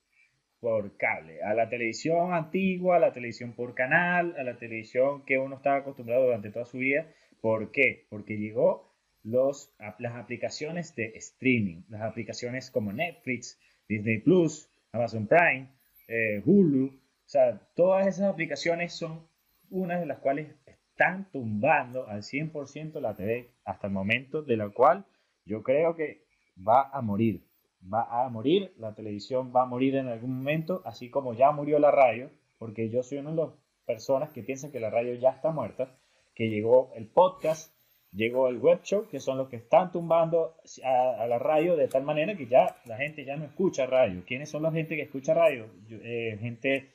[0.59, 5.37] por cable, a la televisión antigua, a la televisión por canal, a la televisión que
[5.37, 7.07] uno estaba acostumbrado durante toda su vida.
[7.41, 8.07] ¿Por qué?
[8.09, 8.93] Porque llegó
[9.23, 15.69] los, las aplicaciones de streaming, las aplicaciones como Netflix, Disney Plus, Amazon Prime,
[16.07, 19.27] eh, Hulu, o sea, todas esas aplicaciones son
[19.69, 24.69] unas de las cuales están tumbando al 100% la TV hasta el momento, de la
[24.69, 25.05] cual
[25.45, 26.25] yo creo que
[26.57, 27.46] va a morir.
[27.81, 31.79] Va a morir, la televisión va a morir en algún momento, así como ya murió
[31.79, 33.49] la radio, porque yo soy una de las
[33.85, 35.95] personas que piensan que la radio ya está muerta,
[36.35, 37.73] que llegó el podcast,
[38.11, 42.03] llegó el web show, que son los que están tumbando a, la radio de tal
[42.03, 44.23] manera que ya la gente ya no escucha radio.
[44.25, 45.67] ¿Quiénes son la gente que escucha radio?
[45.87, 46.89] Yo- eh, gente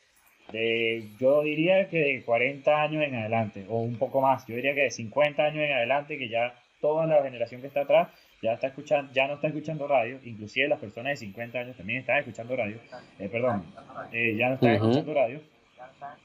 [0.53, 4.75] de, yo diría que de 40 años en adelante, o un poco más, yo diría
[4.75, 8.09] que de 50 años en adelante, que ya toda la generación que está atrás
[8.43, 12.01] ya está escuchando, ya no está escuchando radio, inclusive las personas de 50 años también
[12.01, 12.77] están escuchando radio,
[13.21, 13.65] eh, perdón,
[14.11, 15.41] eh, ya no están escuchando radio,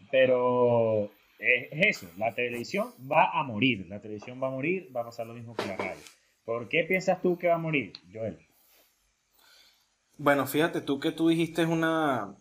[0.10, 5.02] pero es, es eso, la televisión va a morir, la televisión va a morir, va
[5.02, 6.02] a pasar lo mismo que la radio.
[6.44, 8.40] ¿Por qué piensas tú que va a morir, Joel?
[10.18, 12.36] Bueno, fíjate tú que tú dijiste una,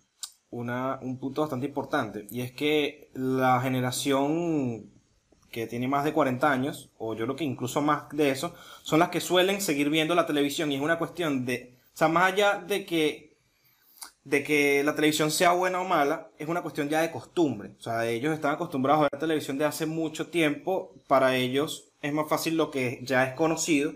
[0.48, 4.95] una, un punto bastante importante, y es que la generación
[5.50, 9.00] que tiene más de 40 años, o yo creo que incluso más de eso, son
[9.00, 12.32] las que suelen seguir viendo la televisión, y es una cuestión de, o sea, más
[12.32, 13.36] allá de que,
[14.24, 17.82] de que la televisión sea buena o mala, es una cuestión ya de costumbre, o
[17.82, 22.28] sea, ellos están acostumbrados a ver televisión de hace mucho tiempo, para ellos es más
[22.28, 23.94] fácil lo que ya es conocido,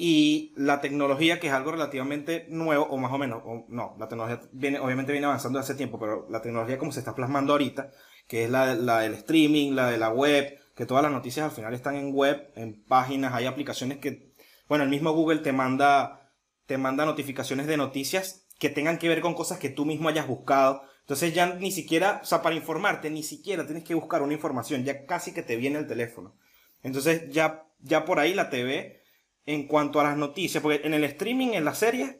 [0.00, 4.08] y la tecnología, que es algo relativamente nuevo, o más o menos, o no, la
[4.08, 7.90] tecnología viene, obviamente viene avanzando hace tiempo, pero la tecnología como se está plasmando ahorita,
[8.28, 11.50] que es la, la del streaming, la de la web, que todas las noticias al
[11.50, 14.32] final están en web, en páginas, hay aplicaciones que,
[14.68, 16.30] bueno, el mismo Google te manda,
[16.66, 20.28] te manda notificaciones de noticias que tengan que ver con cosas que tú mismo hayas
[20.28, 20.82] buscado.
[21.00, 24.84] Entonces ya ni siquiera, o sea, para informarte, ni siquiera tienes que buscar una información,
[24.84, 26.36] ya casi que te viene el teléfono.
[26.84, 29.02] Entonces ya, ya por ahí la TV,
[29.46, 32.18] en cuanto a las noticias, porque en el streaming, en las series,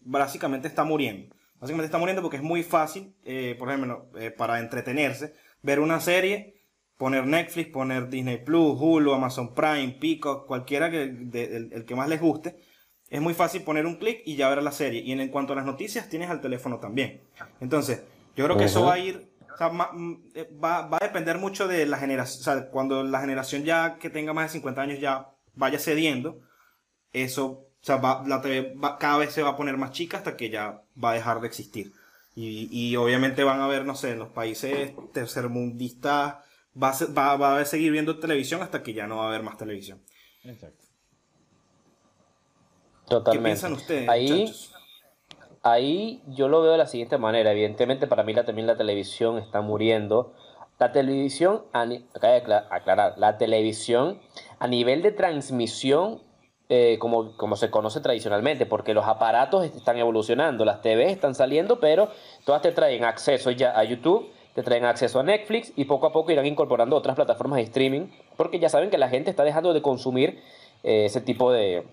[0.00, 1.32] básicamente está muriendo.
[1.60, 6.00] Básicamente está muriendo porque es muy fácil, eh, por ejemplo, eh, para entretenerse, ver una
[6.00, 6.57] serie,
[6.98, 11.94] poner Netflix, poner Disney Plus, Hulu, Amazon Prime, Peacock, cualquiera que de- el, el que
[11.94, 12.56] más les guste.
[13.08, 15.00] Es muy fácil poner un clic y ya ver la serie.
[15.00, 17.22] Y en, en cuanto a las noticias, tienes al teléfono también.
[17.60, 18.02] Entonces,
[18.36, 21.04] yo creo que eso va a ir, o sea, ma- mm, eh, va, va a
[21.06, 24.52] depender mucho de la generación, o sea, cuando la generación ya que tenga más de
[24.58, 26.40] 50 años ya vaya cediendo,
[27.12, 30.18] eso, o sea, va- la TV va- cada vez se va a poner más chica
[30.18, 31.92] hasta que ya va a dejar de existir.
[32.36, 36.36] Y, y obviamente van a ver, no sé, en los países tercermundistas
[36.82, 39.42] va a, va, va a seguir viendo televisión hasta que ya no va a haber
[39.42, 40.00] más televisión.
[40.44, 40.84] Exacto.
[43.08, 43.38] Totalmente.
[43.38, 44.74] ¿Qué piensan ustedes, Ahí, muchachos?
[45.62, 47.52] ahí yo lo veo de la siguiente manera.
[47.52, 50.34] Evidentemente, para mí la, también la televisión está muriendo.
[50.78, 54.20] La televisión, a ni- acaba de acla- aclarar, la televisión
[54.58, 56.22] a nivel de transmisión,
[56.68, 61.80] eh, como, como se conoce tradicionalmente, porque los aparatos están evolucionando, las TVs están saliendo,
[61.80, 62.10] pero
[62.44, 66.12] todas te traen acceso ya a YouTube, te traen acceso a Netflix y poco a
[66.12, 69.72] poco irán incorporando otras plataformas de streaming, porque ya saben que la gente está dejando
[69.72, 70.40] de consumir
[70.82, 71.84] eh, ese tipo de,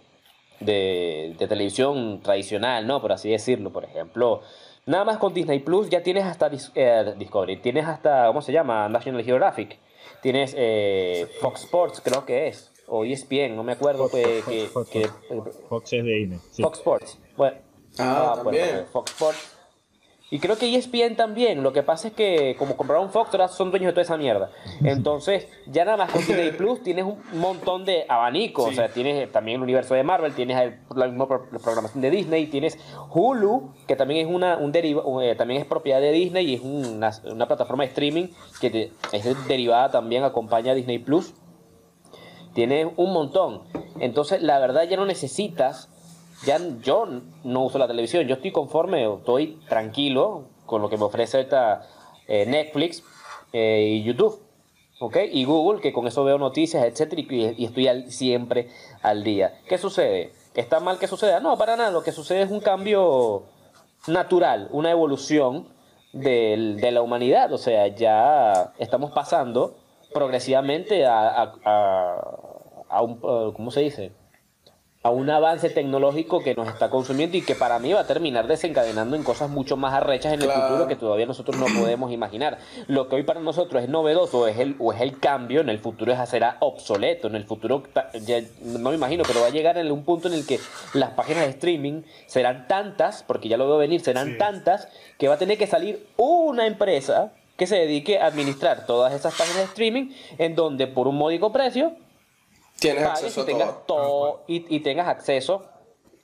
[0.60, 3.02] de, de televisión tradicional, ¿no?
[3.02, 3.72] Por así decirlo.
[3.72, 4.42] Por ejemplo,
[4.86, 8.52] nada más con Disney Plus ya tienes hasta Dis- eh, Discovery, tienes hasta, ¿cómo se
[8.52, 8.88] llama?
[8.90, 9.78] National Geographic.
[10.22, 14.90] Tienes eh, Fox Sports, creo que es, o ESPN, no me acuerdo que, que- Fox,
[14.90, 15.08] que-
[15.70, 16.40] Fox es de INE.
[16.52, 16.64] sí.
[16.64, 17.20] Fox Sports.
[17.38, 17.58] Bueno,
[18.00, 18.66] Ah, bueno, también.
[18.76, 19.55] pues, Fox Sports.
[20.32, 21.62] Y creo que ESPN también.
[21.62, 24.50] Lo que pasa es que como compraron Fox, ahora son dueños de toda esa mierda.
[24.84, 28.70] Entonces, ya nada más con Disney Plus tienes un montón de abanicos.
[28.70, 32.10] O sea, tienes también el universo de Marvel, tienes el- la misma pro- programación de
[32.10, 32.78] Disney, tienes
[33.12, 36.62] Hulu, que también es una un deriva, eh, también es propiedad de Disney y es
[36.62, 38.28] una, una plataforma de streaming
[38.60, 41.34] que te- es derivada también, acompaña a Disney Plus.
[42.54, 43.62] Tienes un montón.
[44.00, 45.90] Entonces, la verdad ya no necesitas,
[46.44, 47.08] ya yo
[47.44, 51.88] no uso la televisión, yo estoy conforme, estoy tranquilo con lo que me ofrece ahorita
[52.28, 53.04] eh, Netflix
[53.54, 54.42] eh, y YouTube.
[55.00, 55.18] ¿ok?
[55.32, 58.70] Y Google, que con eso veo noticias, etcétera, y, y estoy al- siempre
[59.02, 59.60] al día.
[59.68, 60.32] ¿Qué sucede?
[60.54, 61.40] ¿Está mal que suceda?
[61.42, 61.92] No, para nada.
[61.92, 63.44] Lo que sucede es un cambio
[64.08, 65.68] natural, una evolución
[66.14, 67.52] del- de la humanidad.
[67.52, 69.76] O sea, ya estamos pasando
[70.14, 72.22] progresivamente a, a- a-
[72.90, 74.12] a un, eh, ¿cómo se dice?
[75.06, 78.48] A un avance tecnológico que nos está consumiendo y que para mí va a terminar
[78.48, 82.58] desencadenando en cosas mucho más arrechas en el futuro que todavía nosotros no podemos imaginar.
[82.88, 85.78] Lo que hoy para nosotros es novedoso es el, o es el cambio, en el
[85.78, 87.84] futuro es será obsoleto, en el futuro
[88.26, 90.60] ya no me imagino, pero va a llegar en un punto en el que
[90.96, 94.38] las páginas de streaming serán tantas, porque ya lo veo venir, serán Sí.
[94.40, 94.88] tantas
[95.20, 99.36] que va a tener que salir una empresa que se dedique a administrar todas esas
[99.36, 101.94] páginas de streaming en donde por un módico precio
[102.94, 103.98] Tienes acceso y a tengas, todo.
[103.98, 105.64] todo, y, y tengas acceso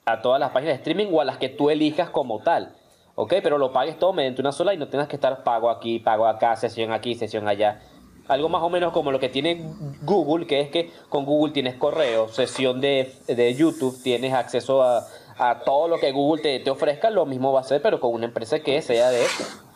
[0.04, 2.76] a todas las páginas de streaming o a las que tú elijas como tal.
[3.14, 3.34] ¿Ok?
[3.42, 6.26] Pero lo pagues todo mediante una sola y no tengas que estar pago aquí, pago
[6.26, 7.80] acá, sesión aquí, sesión allá.
[8.28, 9.60] Algo más o menos como lo que tiene
[10.02, 15.06] Google, que es que con Google tienes correo, sesión de, de YouTube, tienes acceso a,
[15.36, 18.14] a todo lo que Google te, te ofrezca, lo mismo va a ser, pero con
[18.14, 19.24] una empresa que sea de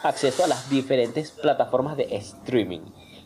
[0.03, 2.80] acceso a las diferentes plataformas de streaming.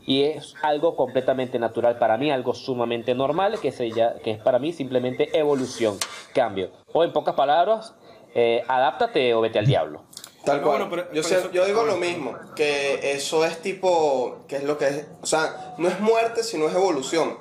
[0.07, 4.38] Y es algo completamente natural para mí, algo sumamente normal, que, se ya, que es
[4.38, 5.98] para mí simplemente evolución,
[6.34, 6.70] cambio.
[6.92, 7.94] O en pocas palabras,
[8.34, 10.03] eh, adáptate o vete al diablo.
[10.44, 10.78] Tal cual.
[10.78, 14.57] bueno, pero- yo, pero sé- eso- yo digo lo mismo, que eso es tipo, que
[14.57, 17.36] es lo que es, o sea, no es muerte, sino es evolución,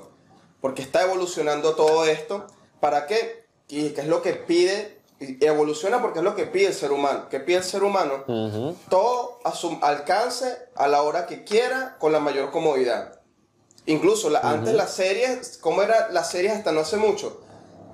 [0.60, 2.45] porque está evolucionando todo esto,
[2.82, 3.45] ¿para qué?
[3.70, 7.28] Y que es lo que pide, evoluciona porque es lo que pide el ser humano,
[7.30, 8.24] que pide el ser humano,
[8.89, 13.20] todo a su alcance, a la hora que quiera, con la mayor comodidad.
[13.86, 17.41] Incluso la- antes las series, ¿cómo era las series hasta no hace mucho?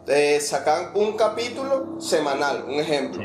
[0.07, 3.23] Eh, sacaban un capítulo semanal, un ejemplo.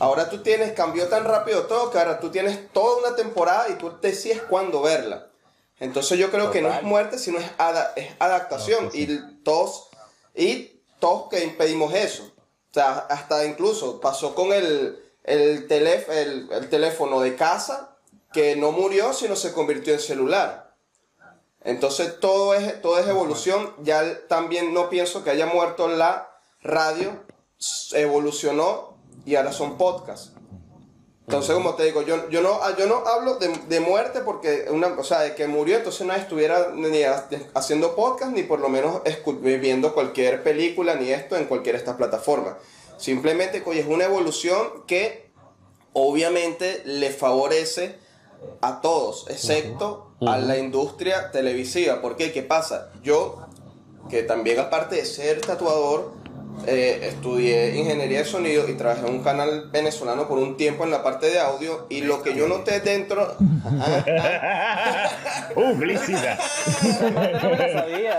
[0.00, 3.74] Ahora tú tienes, cambió tan rápido todo que ahora tú tienes toda una temporada y
[3.74, 5.26] tú decides cuándo verla.
[5.80, 8.90] Entonces yo creo que no es muerte, sino es, ada- es adaptación.
[8.92, 9.06] Y
[9.42, 9.88] todos,
[10.34, 12.30] y todos que impedimos eso.
[12.70, 17.96] O sea, hasta incluso pasó con el, el, teléf- el, el teléfono de casa,
[18.32, 20.74] que no murió, sino se convirtió en celular.
[21.64, 23.74] Entonces todo es, todo es evolución.
[23.82, 26.30] Ya también no pienso que haya muerto la
[26.62, 27.24] radio,
[27.92, 30.32] evolucionó y ahora son podcasts.
[31.28, 34.86] Entonces, como te digo, yo, yo, no, yo no hablo de, de muerte porque, una,
[34.98, 38.70] o sea, de que murió, entonces no estuviera ni ha- haciendo podcast ni por lo
[38.70, 39.02] menos
[39.42, 42.54] viendo cualquier película ni esto en cualquiera de estas plataformas.
[42.96, 45.28] Simplemente, oye, es una evolución que
[45.92, 47.96] obviamente le favorece
[48.62, 52.00] a todos, excepto a la industria televisiva.
[52.00, 52.32] ¿Por qué?
[52.32, 52.90] ¿Qué pasa?
[53.02, 53.46] Yo,
[54.08, 56.12] que también aparte de ser tatuador,
[56.66, 60.90] eh, estudié ingeniería de sonido y trabajé en un canal venezolano por un tiempo en
[60.90, 63.34] la parte de audio y lo que yo noté dentro...
[65.54, 66.38] Publicidad.
[67.02, 68.18] No me la sabía.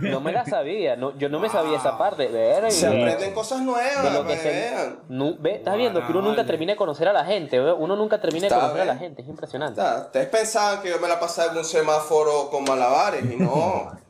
[0.00, 0.96] No me la sabía.
[0.96, 2.28] No, yo no me sabía esa parte.
[2.28, 2.70] Verga.
[2.70, 4.98] se aprenden cosas nuevas, lo que se- vean.
[5.40, 8.48] Ve, estás viendo que uno nunca termina de conocer a la gente, uno nunca termina
[8.48, 9.80] de conocer a la gente, es impresionante.
[9.80, 13.90] Ustedes pensaban que yo me la pasaba en un semáforo con malabares y no.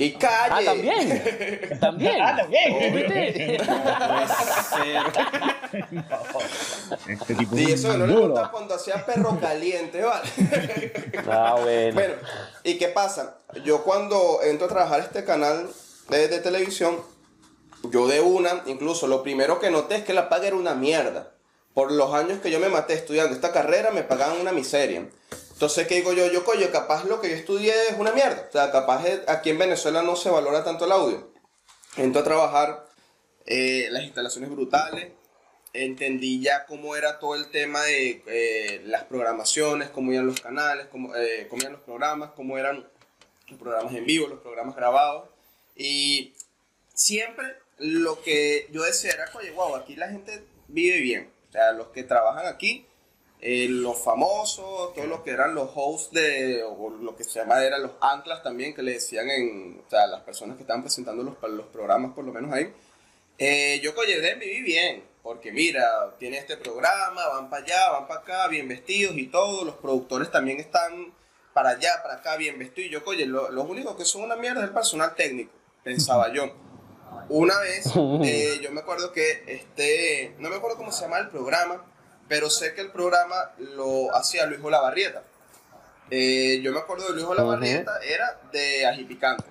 [0.00, 0.48] ¡Que calle!
[0.50, 1.78] Ah, también.
[1.78, 2.22] También.
[2.22, 2.96] Ah, también.
[2.96, 3.58] ¿Viste?
[7.06, 10.26] Este tipo Y es eso no le contaba cuando hacía perro caliente, ¿vale?
[11.30, 11.94] Ah, bueno.
[11.94, 12.14] Bueno,
[12.64, 13.36] ¿y qué pasa?
[13.62, 15.68] Yo cuando entro a trabajar este canal
[16.08, 16.98] de, de televisión,
[17.90, 21.32] yo de una, incluso lo primero que noté es que la paga era una mierda.
[21.74, 25.06] Por los años que yo me maté estudiando esta carrera, me pagaban una miseria.
[25.60, 26.26] Entonces, ¿qué digo yo?
[26.32, 28.46] Yo, coño, capaz lo que yo estudié es una mierda.
[28.48, 31.30] O sea, capaz aquí en Venezuela no se valora tanto el audio.
[31.98, 32.86] Entro a trabajar
[33.44, 35.12] eh, las instalaciones brutales.
[35.74, 40.86] Entendí ya cómo era todo el tema de eh, las programaciones, cómo iban los canales,
[40.86, 42.88] cómo, eh, cómo iban los programas, cómo eran
[43.48, 45.28] los programas en vivo, los programas grabados.
[45.76, 46.32] Y
[46.94, 47.46] siempre
[47.76, 51.30] lo que yo decía era, oye, wow, aquí la gente vive bien.
[51.50, 52.86] O sea, los que trabajan aquí,
[53.42, 57.62] eh, los famosos, todos los que eran los hosts de, o lo que se llama
[57.64, 61.22] eran los anclas también, que le decían en, o sea, las personas que estaban presentando
[61.22, 62.72] los, los programas, por lo menos ahí.
[63.38, 68.06] Eh, yo, oye, deben vivir bien, porque mira, tiene este programa, van para allá, van
[68.08, 71.14] para acá, bien vestidos y todo, los productores también están
[71.54, 72.90] para allá, para acá, bien vestidos.
[72.90, 76.30] Y yo, oye, lo- los únicos que son una mierda es el personal técnico, pensaba
[76.32, 76.44] yo.
[77.30, 77.86] Una vez,
[78.24, 81.86] eh, yo me acuerdo que este, no me acuerdo cómo se llama el programa,
[82.30, 85.24] pero sé que el programa lo hacía Luis Olavarrieta.
[86.10, 89.44] Eh, yo me acuerdo de Luis Olavarrieta, era de Ají Picante,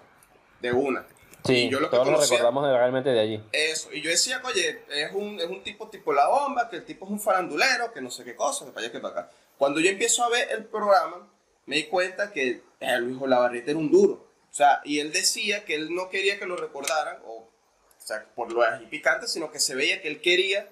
[0.62, 1.06] de una.
[1.46, 3.44] Sí, Y yo lo todos conocía- recordamos realmente de allí.
[3.52, 6.86] Eso, y yo decía, oye, es un, es un tipo tipo la bomba, que el
[6.86, 9.32] tipo es un farandulero, que no sé qué cosa, que para allá, que para acá.
[9.58, 11.28] Cuando yo empiezo a ver el programa,
[11.66, 14.26] me di cuenta que eh, Luis Olavarrieta era un duro.
[14.50, 17.50] O sea, y él decía que él no quería que lo recordaran, o, o
[17.98, 20.68] sea, por lo ají picante, sino que se veía que él quería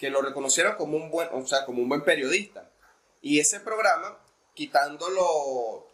[0.00, 2.70] que lo reconocieran como un buen, o sea, como un buen periodista.
[3.20, 4.18] Y ese programa,
[4.54, 5.88] quitando lo,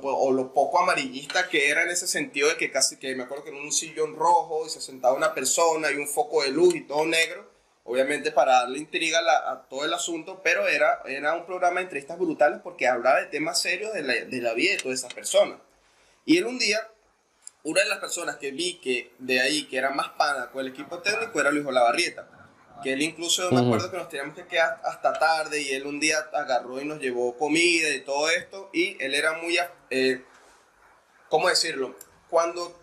[0.00, 3.42] o lo poco amarillista que era en ese sentido de que casi que me acuerdo
[3.42, 6.76] que en un sillón rojo y se sentaba una persona y un foco de luz
[6.76, 7.50] y todo negro,
[7.82, 9.18] obviamente para darle intriga
[9.50, 13.26] a, todo el asunto, pero era, era un programa de entrevistas brutales porque hablaba de
[13.26, 15.58] temas serios de la, de la vida de todas esas personas.
[16.24, 16.78] Y él un día,
[17.64, 20.70] una de las personas que vi que de ahí, que era más pana con el
[20.70, 22.41] equipo técnico, era Luis Olavarrieta.
[22.82, 26.00] Que él incluso, me acuerdo que nos teníamos que quedar hasta tarde y él un
[26.00, 28.70] día agarró y nos llevó comida y todo esto.
[28.72, 29.58] Y él era muy,
[29.90, 30.24] eh,
[31.28, 31.94] ¿cómo decirlo?
[32.28, 32.78] Cuando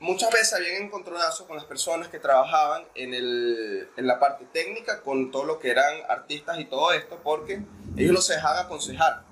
[0.00, 5.02] muchas veces habían encontronazos con las personas que trabajaban en, el, en la parte técnica,
[5.02, 7.60] con todo lo que eran artistas y todo esto, porque
[7.96, 9.22] ellos los dejaban aconsejar.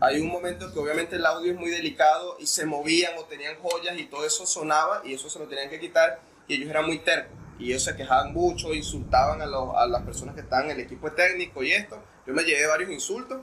[0.00, 3.56] Hay un momento que obviamente el audio es muy delicado y se movían o tenían
[3.60, 6.86] joyas y todo eso sonaba y eso se lo tenían que quitar y ellos eran
[6.86, 10.66] muy tercos y ellos se quejaban mucho, insultaban a, los- a las personas que estaban
[10.66, 12.02] en el equipo técnico y esto.
[12.26, 13.40] Yo me llevé varios insultos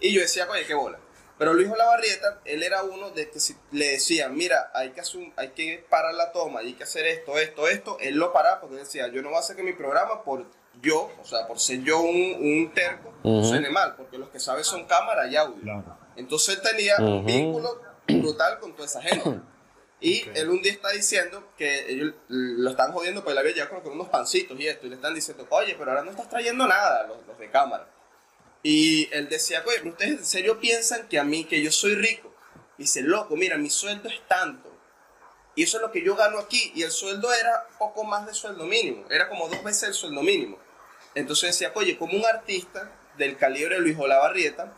[0.00, 0.98] y yo decía, oye, qué bola.
[1.38, 5.20] Pero Luis Olavarrieta, él era uno de que si le decían, mira, hay que, hacer
[5.20, 8.60] un- hay que parar la toma, hay que hacer esto, esto, esto, él lo paraba
[8.60, 10.44] porque decía, yo no voy a hacer que mi programa por
[10.82, 13.44] yo, o sea, por ser yo un, un terco, Ujú.
[13.44, 15.60] suene mal, porque los que saben son cámara y audio.
[15.62, 15.98] Claro.
[16.16, 17.24] Entonces él tenía un Ujú.
[17.26, 19.40] vínculo brutal con toda esa gente.
[20.00, 23.82] Y él un día está diciendo que ellos lo están jodiendo, pues él había llegado
[23.82, 26.66] con unos pancitos y esto, y le están diciendo, oye, pero ahora no estás trayendo
[26.66, 27.86] nada, los, los de cámara.
[28.62, 31.94] Y él decía, oye, pero ustedes en serio piensan que a mí, que yo soy
[31.94, 32.34] rico.
[32.78, 34.70] Y dice, loco, mira, mi sueldo es tanto.
[35.54, 36.72] Y eso es lo que yo gano aquí.
[36.74, 39.04] Y el sueldo era poco más de sueldo mínimo.
[39.10, 40.58] Era como dos veces el sueldo mínimo.
[41.14, 44.72] Entonces decía, oye, como un artista del calibre de Luis Olavarrieta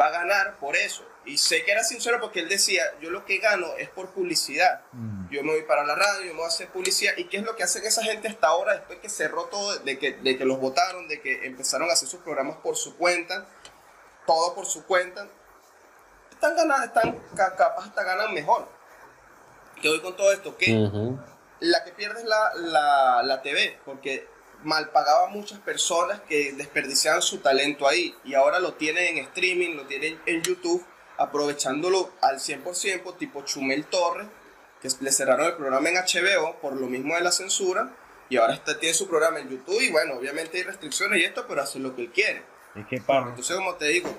[0.00, 1.04] va a ganar por eso.
[1.26, 4.82] Y sé que era sincero porque él decía, yo lo que gano es por publicidad.
[4.92, 5.28] Mm.
[5.30, 7.14] Yo me voy para la radio, yo me voy a hacer publicidad.
[7.16, 9.98] ¿Y qué es lo que hacen esa gente hasta ahora después que cerró todo, de
[9.98, 13.44] que, de que los votaron, de que empezaron a hacer sus programas por su cuenta,
[14.26, 15.26] todo por su cuenta?
[16.30, 18.68] Están ganando, están ca- capaz hasta ganan mejor.
[19.82, 20.56] ¿Qué voy con todo esto?
[20.56, 20.70] Que
[21.60, 24.28] la que pierde es la, la, la TV, porque
[24.62, 29.24] mal pagaba a muchas personas que desperdiciaban su talento ahí y ahora lo tienen en
[29.24, 30.84] streaming, lo tienen en YouTube,
[31.18, 34.26] aprovechándolo al 100%, tipo Chumel Torres,
[34.80, 37.90] que le cerraron el programa en HBO por lo mismo de la censura
[38.28, 41.44] y ahora está, tiene su programa en YouTube y bueno, obviamente hay restricciones y esto,
[41.48, 42.42] pero hace lo que él quiere.
[42.74, 44.10] Es que para, Entonces, como te digo,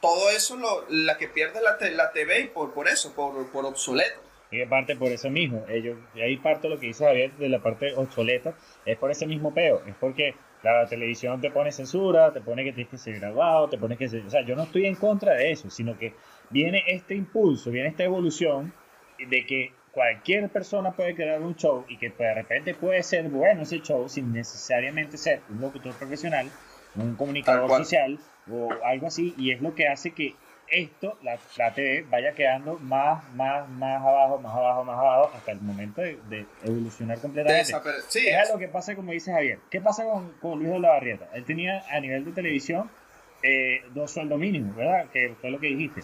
[0.00, 3.46] todo eso lo, la que pierde la, te- la TV y por, por eso, por,
[3.50, 4.20] por obsoleto.
[4.52, 5.64] Y parte por eso mismo.
[5.68, 9.26] Ellos, y ahí parte lo que dice Javier de la parte obsoleta, es por ese
[9.26, 9.82] mismo peo.
[9.86, 13.78] Es porque la televisión te pone censura, te pone que tienes que ser grabado, te
[13.78, 14.24] pone que ser...
[14.26, 16.14] O sea, yo no estoy en contra de eso, sino que
[16.50, 18.72] viene este impulso, viene esta evolución
[19.18, 23.62] de que cualquier persona puede crear un show y que de repente puede ser bueno
[23.62, 26.48] ese show sin necesariamente ser un locutor profesional,
[26.94, 28.18] un comunicador social
[28.50, 30.34] o algo así, y es lo que hace que
[30.70, 35.52] esto, la, la TV, vaya quedando más, más, más abajo, más abajo, más abajo, hasta
[35.52, 37.72] el momento de, de evolucionar completamente.
[38.08, 39.58] Sí, Es lo que pasa, como dice Javier.
[39.70, 41.28] ¿Qué pasa con, con Luis de la Barrieta?
[41.34, 42.90] Él tenía a nivel de televisión
[43.42, 45.06] eh, dos sueldos mínimos, ¿verdad?
[45.12, 46.02] Que fue lo que dijiste.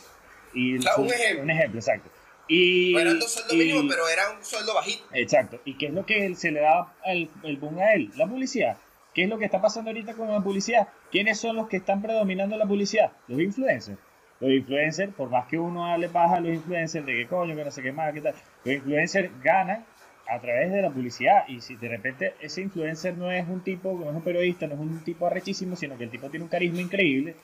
[0.55, 1.43] Y Claro, un ejemplo.
[1.45, 2.11] Un ejemplo, exacto.
[2.49, 5.05] Y, no eran dos sueldos y- mínimos, pero era un sueldo bajito.
[5.13, 5.61] Exacto.
[5.65, 8.11] ¿Y qué es lo que se le da el, el boom a él?
[8.17, 8.77] La publicidad.
[9.15, 10.89] ¿Qué es lo que está pasando ahorita con la publicidad?
[11.11, 13.13] ¿Quiénes son los que están predominando la publicidad?
[13.29, 13.99] Los influencers.
[14.41, 17.65] Los influencers, por más que uno hable paja a los influencers de qué coño, que
[17.65, 18.35] no sé qué más, qué tal,
[18.65, 19.85] los influencers ganan
[20.29, 21.45] a través de la publicidad.
[21.49, 24.75] Y si de repente ese influencer no es un tipo, no es un periodista, no
[24.75, 27.35] es un tipo arrechísimo, sino que el tipo tiene un carisma increíble,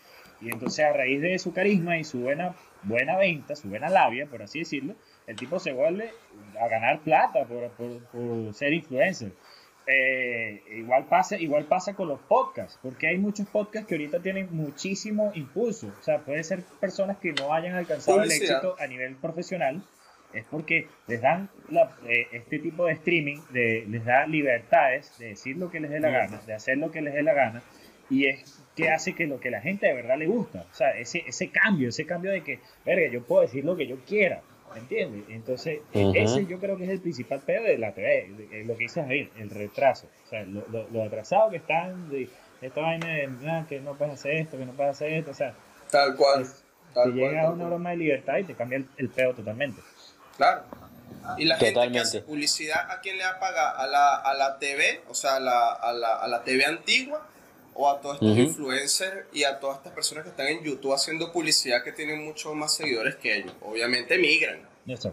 [0.40, 4.26] y entonces a raíz de su carisma y su buena, buena venta, su buena labia,
[4.26, 4.94] por así decirlo,
[5.28, 6.10] el tipo se vuelve
[6.60, 9.32] a ganar plata por- por ser influencer.
[9.86, 14.48] Eh, igual, pasa, igual pasa con los podcasts, porque hay muchos podcasts que ahorita tienen
[14.52, 15.92] muchísimo impulso.
[16.00, 18.28] O sea, puede ser personas que no hayan alcanzado el
[18.60, 19.82] éxito a nivel profesional,
[20.32, 25.28] es porque les dan la- eh, este tipo de streaming, de, les da libertades de
[25.30, 27.62] decir lo que les dé la gana, de hacer lo que les dé la gana,
[28.08, 30.64] y es que hace que lo que la gente de verdad le gusta.
[30.70, 33.86] O sea, ese, ese cambio, ese cambio de que, verga, yo puedo decir lo que
[33.86, 34.42] yo quiera,
[34.74, 35.24] ¿me entiendes?
[35.28, 38.64] Entonces, e- ese yo creo que es el principal pedo de la TV, de- de
[38.64, 40.06] lo que dices ahí, el retraso.
[40.26, 42.28] O sea, lo, lo, lo atrasado que están de
[42.60, 45.34] esta vaina de "Ah, que no puedes hacer esto, que no puedes hacer esto, o
[45.34, 45.54] sea,
[45.90, 46.42] Tal cual.
[46.42, 46.62] es-
[46.94, 49.32] Tal te cual, llega a una broma de libertad y te cambia el, el pedo
[49.34, 49.80] totalmente.
[50.36, 50.62] Claro.
[51.38, 53.74] Y la gente que hace publicidad, ¿a quién le va a pagar?
[53.76, 55.02] ¿A la, a la TV?
[55.08, 57.28] O sea, a la, a la, a la TV antigua.
[57.74, 58.40] ¿O a todos estos Ujú.
[58.40, 62.54] influencers y a todas estas personas que están en YouTube haciendo publicidad que tienen muchos
[62.54, 63.52] más seguidores que ellos?
[63.62, 64.68] Obviamente migran.
[64.86, 65.12] Eso.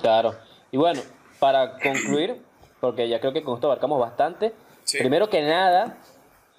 [0.00, 0.34] Claro.
[0.70, 1.00] Y bueno,
[1.38, 2.40] para concluir,
[2.80, 4.52] porque ya creo que con esto abarcamos bastante,
[4.84, 4.98] Sí.
[4.98, 5.98] primero que nada,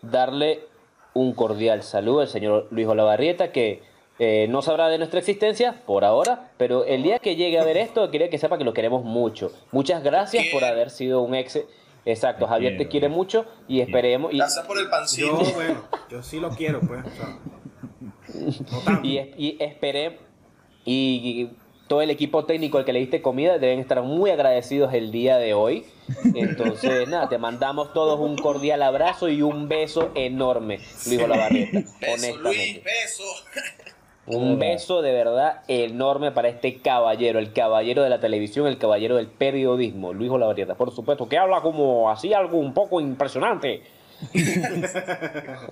[0.02, 0.66] darle
[1.14, 3.84] un cordial saludo al señor Luis Olavarrieta, que
[4.20, 7.78] eh, no sabrá de nuestra existencia por ahora, pero el día que llegue a ver
[7.78, 9.52] esto, quería que sepa que lo queremos mucho.
[9.72, 11.60] Muchas gracias por haber sido un ex.
[12.06, 14.34] Exacto, Javier te quiere mucho y esperemos.
[14.34, 15.42] Y, Gracias por el pancito.
[15.44, 17.02] Yo, bueno, yo sí lo quiero, pues.
[17.06, 17.38] o sea,
[18.72, 19.08] no tanto.
[19.08, 20.20] y, es- y esperemos.
[20.84, 21.50] Y
[21.88, 25.38] todo el equipo técnico al que le diste comida deben estar muy agradecidos el día
[25.38, 25.86] de hoy.
[26.34, 31.80] Entonces, nada, te mandamos todos un cordial abrazo y un beso enorme, Luis Olavarrieta.
[31.80, 32.82] Beso, Luis, honestamente.
[32.84, 33.24] beso.
[34.28, 39.16] Un beso de verdad enorme para este caballero, el caballero de la televisión, el caballero
[39.16, 43.84] del periodismo, Luis Olavarrieta, por supuesto, que habla como así algo un poco impresionante.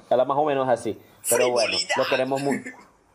[0.09, 0.97] habla más o menos así.
[1.29, 2.69] Pero bueno, lo queremos mucho.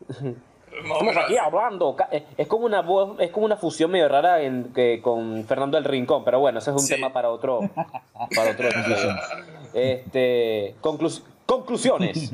[0.75, 1.95] Estamos aquí hablando.
[2.11, 5.77] eh, Es como una voz, es como una fusión medio rara en- que- con Fernando
[5.77, 6.93] del Rincón, pero bueno, ese es un Sí.
[6.95, 7.61] tema para otro,
[8.35, 9.15] para otro episodio.
[9.73, 12.33] Este, conclus- conclusiones.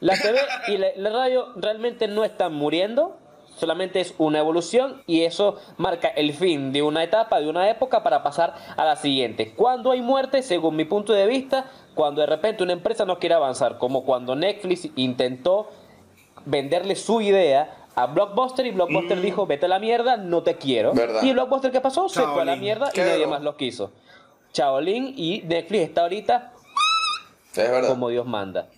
[0.00, 0.38] La TV
[0.68, 3.16] y la, la radio realmente no están muriendo,
[3.56, 8.02] solamente es una evolución y eso marca el fin de una etapa, de una época
[8.02, 9.52] para pasar a la siguiente.
[9.54, 13.34] Cuando hay muerte, según mi punto de vista, cuando de repente una empresa no quiere
[13.34, 15.68] avanzar, como cuando Netflix intentó
[16.46, 20.94] venderle su idea a Blockbuster y Blockbuster dijo, vete a la mierda, no te quiero.
[20.94, 21.22] Verdad.
[21.22, 22.08] Y Blockbuster, ¿qué pasó?
[22.08, 23.92] Se fue a la mierda y nadie más lo quiso.
[24.54, 26.52] Shaolin y Netflix está ahorita
[27.54, 28.68] Es como Dios manda.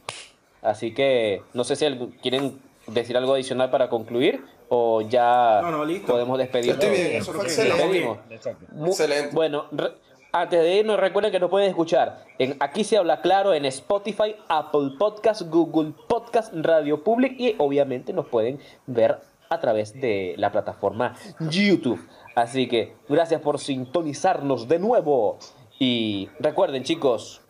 [0.62, 1.86] Así que no sé si
[2.22, 6.12] quieren decir algo adicional para concluir o ya No, no, listo.
[6.12, 6.82] podemos despedirnos.
[6.82, 8.08] estoy bien, eso fue excelente.
[8.30, 9.34] Excelente.
[9.34, 9.92] Bueno, re-
[10.32, 14.34] antes de irnos, recuerden que nos pueden escuchar en Aquí se habla claro en Spotify,
[14.48, 19.18] Apple Podcast, Google Podcast, Radio Public y obviamente nos pueden ver
[19.50, 21.14] a través de la plataforma
[21.50, 22.00] YouTube.
[22.34, 25.38] Así que gracias por sintonizarnos de nuevo.
[25.78, 27.41] Y recuerden, chicos,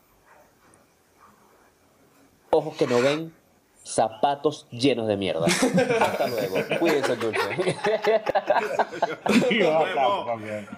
[2.55, 3.34] ojos que no ven,
[3.82, 5.46] zapatos llenos de mierda.
[5.46, 6.57] Hasta luego.
[6.78, 7.16] Cuídense
[10.26, 10.68] campeón.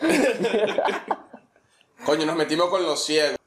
[2.04, 3.37] Coño, nos metimos con los ciegos.